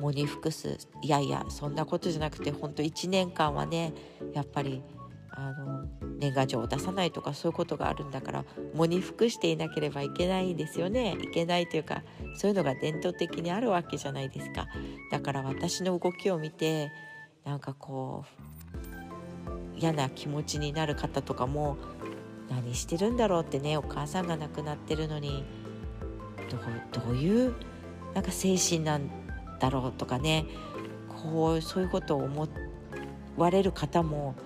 [0.00, 3.92] 喪に服すいやいやそんなことじゃなくて本当1年間はね
[4.34, 4.82] やっぱり
[5.36, 5.84] あの
[6.18, 11.16] 年賀状を出さないとかそういうことがあるんだから喪に服していなければいけないですよね。
[11.20, 12.02] いけないというか
[12.36, 14.68] そういうのが伝統的にあるわけじゃないですか。
[15.10, 16.92] だから私の動きを見て
[17.44, 21.76] なんかこう嫌な気持ちになる方とかも
[22.48, 25.44] 何してるんだろうってねお母さんが亡くなってるのに
[26.92, 27.54] どどういう
[28.14, 29.10] なんか精神なん
[29.58, 30.46] だろうとかね
[31.08, 32.48] こうそういうことを思
[33.36, 34.36] われる方も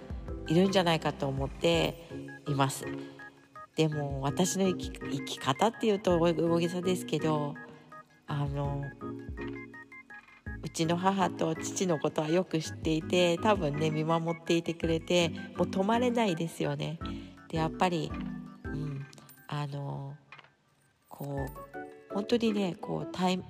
[0.49, 2.09] いるんじゃないかと思って
[2.47, 2.87] います。
[3.77, 7.55] でも私の生き生き方っていうと大げさですけど
[8.27, 8.83] あの
[10.63, 16.99] うちの母と父のことはよく知っていて多分ね見守っていてくれてもう止まれないですよね。
[17.49, 18.11] でやっぱり、
[18.65, 19.07] うん、
[19.47, 20.15] あの
[21.09, 23.41] こう本当にねこうタイ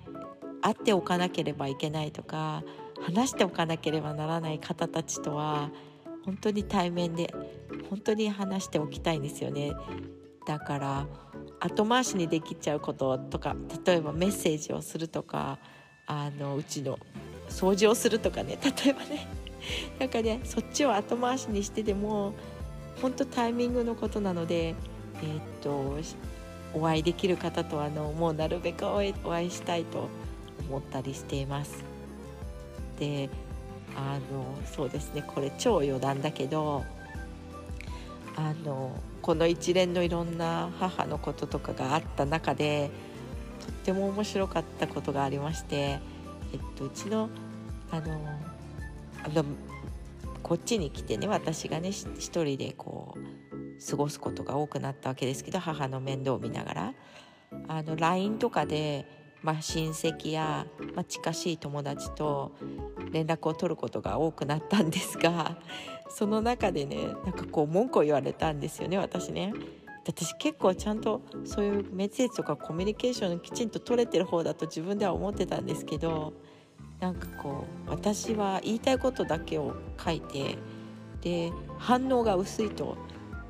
[0.61, 2.63] 会っておかなければいけないとか
[3.01, 5.71] 話しておかなければならない方たちとは
[6.29, 7.33] 本当に対面で
[7.89, 9.73] 本当に話しておきたいんですよね。
[10.47, 11.07] だから
[11.59, 13.57] 後回しにできちゃうこととか
[13.87, 15.59] 例えばメッセージをするとか
[16.07, 16.99] あのうちの
[17.49, 19.27] 掃除をするとかね例えばね
[19.99, 22.35] なんかねそっちを後回しにしてでも
[23.01, 25.97] 本当タイミングのことなのでえー、っと
[26.75, 30.11] お会いできる方とあのもうなるべくお会いしたいと
[30.69, 31.83] 思ったりしています。
[32.99, 33.31] で
[33.99, 35.25] あのそうですね。
[35.27, 36.85] これ超余談だけど
[38.37, 42.91] あのこの一連のいろんな母のこととかがあった中で
[43.61, 45.99] とっても面白かったことがありまして、え
[46.57, 47.29] っと、うちの
[47.91, 48.21] あの
[49.25, 49.45] あの
[50.45, 56.95] こっちに来てね私がね一人でこう過ごすことが多くなったわけですけど母の面倒を見ながら。
[57.67, 59.07] あの LINE とかで
[59.43, 62.53] まあ、親戚や、まあ、近しい友達と
[63.13, 65.59] 連絡を取ることが多くなったんですが
[66.11, 69.53] その中でねなんかこう文句を言われたんですよね私ね。
[70.07, 76.33] 私結構ちゃんとそういうメッセージとかコミュニケーションきちんと取れてる方だと自分では思ってたんですけど
[76.99, 80.57] なんかこう私は言いたいことだけを書いて
[81.21, 82.97] で反応が薄いと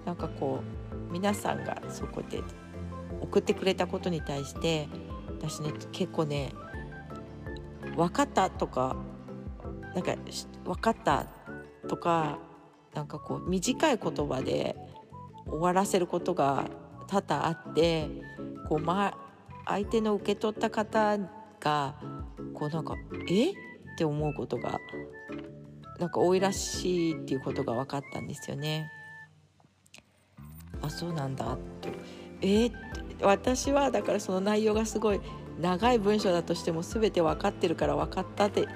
[0.05, 2.43] なんかこう皆さんがそこで
[3.20, 4.89] 送ってくれたことに対して
[5.39, 6.53] 私ね結構ね
[7.97, 8.97] 「分かった」とか
[9.95, 10.14] なんか
[10.64, 11.26] 「分かった」
[11.89, 12.39] とか
[12.95, 14.76] なんかこう短い言葉で
[15.47, 16.64] 終わらせることが
[17.07, 18.09] 多々あって
[18.68, 19.16] こう、ま、
[19.66, 21.18] 相手の受け取った方
[21.61, 21.95] が
[22.55, 22.95] こうなんか
[23.28, 23.51] 「え？
[23.51, 23.55] っ?」
[23.97, 24.78] て思うことが
[25.99, 28.89] なんか多いらしいっていうことが分かったんですよね。
[30.80, 31.89] あそうなんだと
[32.41, 32.66] え？
[32.66, 32.72] ー、
[33.23, 35.21] 私はだからその内容がすごい
[35.61, 38.69] 長い文章だとしても全て分かってるから分かったって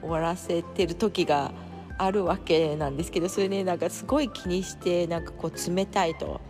[0.00, 1.52] 終わらせてる時が
[1.98, 6.40] あるわけなんですけどそれねなんかすごい気にしてなんかこう冷たいと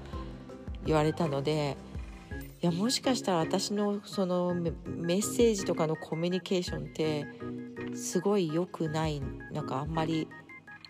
[0.86, 1.76] 言われたので
[2.62, 4.70] いやもしかしたら私のそのメ
[5.14, 7.26] ッセージとかのコミュニケーションって
[7.94, 9.20] すごい良くない
[9.52, 10.28] なんかあんまり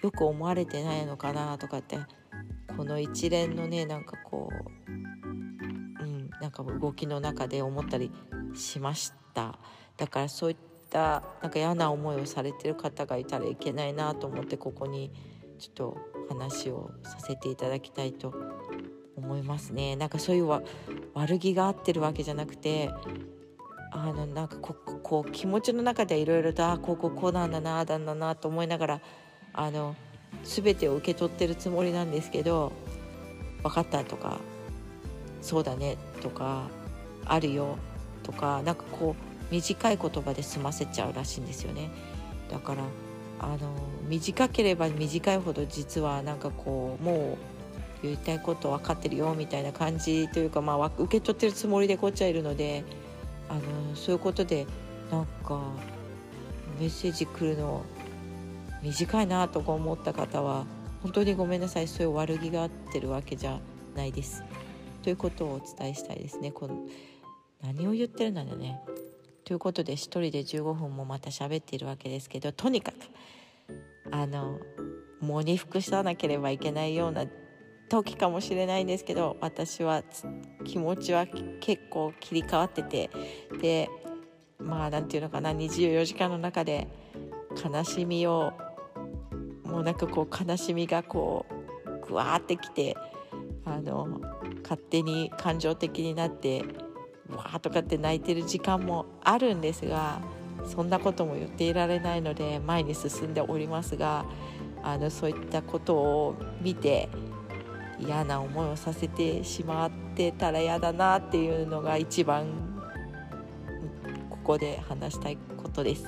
[0.03, 1.99] よく思われてないのかなとかって
[2.77, 5.20] この一連のねなんかこう、
[6.41, 8.11] なんか動きの中で思ったり
[8.55, 9.59] しました。
[9.97, 10.57] だからそういっ
[10.89, 15.13] たなんか嫌な思いをされてる方がいたらいけないなと思ってここに
[15.59, 18.35] ちょっと話をさせていただきたいと
[19.17, 19.97] 思いますね。
[19.97, 20.49] なんかそういう
[21.15, 22.91] 悪気があってるわけじゃなくて
[23.93, 29.01] あのなんかここう気持ちの中でいろいろとあこうこうこうなんだなあだんだなと思いながら
[29.53, 29.97] あの
[30.45, 32.73] 全てを受け取ってるつもりなんですけど
[33.63, 34.41] 分かったとか
[35.43, 36.69] そうだねとか
[37.25, 37.79] あるよ
[38.23, 41.91] とかなんかこう短い言葉で済ませちゃうらしいんですよね
[42.51, 42.83] だから
[43.41, 43.59] あの
[44.09, 47.39] 短ければ短いほど実はなんかこうも
[48.03, 52.85] う言いたいこと分かってるよみたいな感じというか、まあ、受け取ってるつもりでこっちはいるので
[53.49, 53.61] あの
[53.95, 54.67] そういうことで
[55.11, 55.61] なんか
[56.79, 57.83] メッセージ来るの
[58.83, 60.65] 短いなとか思った方は
[61.03, 63.59] 本当にごめんなさいそういう悪気があってるわけじゃ
[63.95, 64.45] ないです。
[65.03, 66.53] ということをお伝えしたいですね。
[66.53, 66.87] この
[67.63, 68.81] 何を言ってるんだよね。
[69.45, 72.97] ということで1人で15分もまた喋っているわけですけどとにかく
[74.13, 74.61] あの
[75.21, 77.27] 喪に服さなければいけないような
[77.89, 80.05] 時かもしれないんですけど私は
[80.65, 81.27] 気持ちは
[81.61, 83.11] 結構切り替わってて
[83.61, 83.91] で
[84.59, 86.87] まあ何て言うのかな24時間の中で
[87.63, 88.53] 悲しみを
[89.65, 92.97] もうなんかこう悲しみがこうグワーってきて
[93.65, 94.21] あの
[94.71, 96.65] 勝手に感情的になって
[97.29, 100.21] わーとかって泣いてる時間もあるんですが
[100.65, 104.25] そんなことも言っていられないので前に進んでおりますが
[104.85, 107.09] あのそういったことを見て
[107.99, 112.47] 嫌な思いをさせてしまってたら嫌だなっていうのが一番
[114.31, 116.07] ここで話したいことです。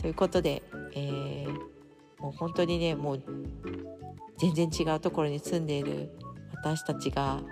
[0.00, 0.62] ということで、
[0.94, 3.22] えー、もう本当にねもう
[4.38, 6.10] 全然違うところに住んでいる
[6.64, 7.42] 私たちが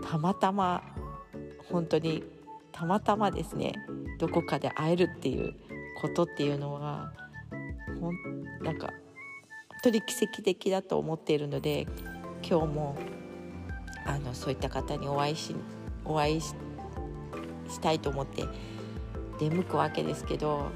[0.00, 0.82] たまたま
[1.70, 2.22] 本当に
[2.70, 3.74] たまたまですね
[4.18, 5.54] どこかで会えるっていう
[6.00, 7.12] ことっていうのは
[8.00, 8.16] ほん
[8.62, 8.96] なんか本
[9.84, 11.86] 当に奇跡的だと思っているので
[12.42, 12.96] 今日も
[14.04, 15.54] あのそういった方にお会いし
[16.04, 16.54] お会いし
[17.80, 18.44] たいと思って
[19.38, 20.70] 出向くわけですけど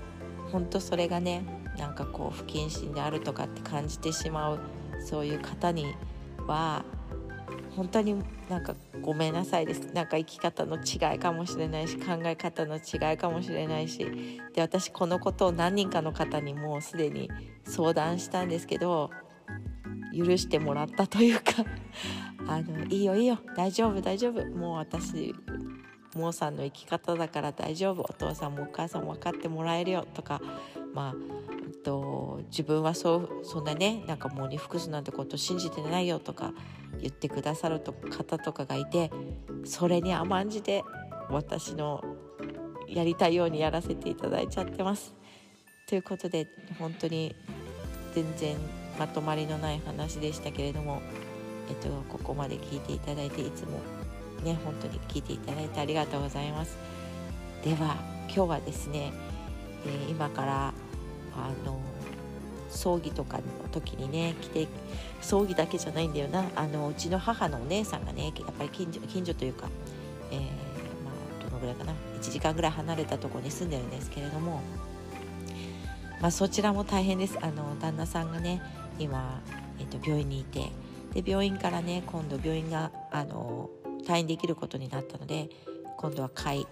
[0.52, 1.44] 本当それがね
[1.78, 4.60] なんかこう不謹慎であるとかって感じてしまう
[5.04, 5.94] そういう方に
[6.46, 6.84] は
[7.76, 8.16] 本当に
[8.48, 9.92] なんかごめんなさいです。
[9.92, 14.40] なんか生き方の違いかもしれないし考え方の違いかもしれないし。
[14.54, 17.30] で私このことを何人かの方にもうすでに
[17.64, 19.10] 相談したんですけど
[20.16, 21.64] 許してもらったというか
[22.48, 23.38] あのいいよいいよ。
[23.54, 24.44] 大丈夫大丈夫。
[24.46, 25.34] もう私
[26.14, 28.02] モーさんの生き方だから大丈夫。
[28.02, 30.06] お父さんもお母さんも分かってもらえるよ。
[30.14, 30.40] とか
[30.94, 31.14] まあ
[31.86, 36.52] と、自分はそうそんなねなんかもうリフクスなんてこと信じてないよとか
[37.00, 39.12] 言ってくださる方とかがいて
[39.64, 40.82] それに甘んじて
[41.30, 42.02] 私の
[42.88, 45.14] やりたいようにやらせていただいちゃってます。
[45.88, 46.48] ということで
[46.80, 47.36] 本当に
[48.12, 48.56] 全然
[48.98, 51.00] まとまりのない話でしたけれども、
[51.68, 53.78] えっと、ここまで聞いていただいていつも
[54.42, 56.76] ね本当に聞いていただいてありがとうございます。
[57.62, 59.12] では今日はですね、
[59.86, 60.74] えー、今から
[61.36, 61.78] あの
[62.68, 64.68] 葬儀とかの時にね来て
[65.20, 66.44] 葬儀だけじゃないんだよな。
[66.54, 69.68] あのうちの母のお姉さんがねやっぱり近所近所というか、
[70.30, 70.46] えー、ま
[71.10, 71.92] あ、どのぐらいかな。
[72.20, 74.60] 1時間ぐらい離れたとこに住んでるんですけれども、
[76.20, 77.38] まあ、そちらも大変です。
[77.40, 78.62] あの旦那さんがね
[78.98, 79.40] 今、
[79.78, 80.70] えーと、病院にいて
[81.12, 83.70] で病院からね今度病院があの
[84.06, 85.48] 退院できることになったので
[85.96, 86.66] 今度は介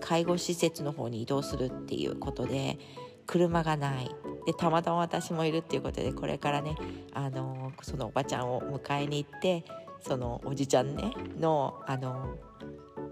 [0.00, 2.78] 介護施設の方に移動するっていうことで
[3.26, 4.10] 車がない。
[4.46, 6.74] でたまたま私もいるっていうことでこれからね
[7.12, 9.64] あのそのおばちゃんを迎えに行って
[10.00, 12.36] そのおじちゃんねのあの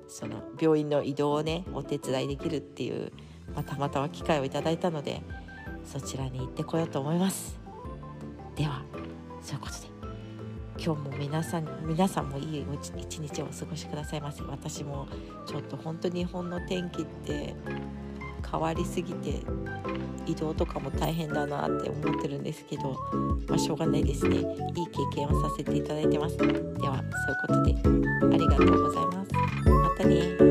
[0.09, 3.13] その病院の移動をねお手伝いできるっていう、
[3.55, 5.23] まあ、たまたま機会をいただいたので
[5.85, 7.59] そちらに行ってこようと思います。
[8.57, 8.83] では
[9.41, 9.91] そういうことで
[10.83, 14.43] 今日も皆さん皆さんもいい一日をお過ごしくださいませ。
[14.43, 15.07] 私も
[15.47, 17.55] ちょっと本当に日本の天気って
[18.49, 19.41] 変わりすぎて
[20.27, 22.97] 移動とかも大変だなって思ってるんですけど、
[23.49, 24.37] まあ、しょうがないですね。
[24.37, 24.53] いい経
[25.15, 26.37] 験をさせていただいてます。
[26.37, 26.75] ではそういう
[27.41, 29.33] ことでありがとうございます。
[29.65, 30.50] またね。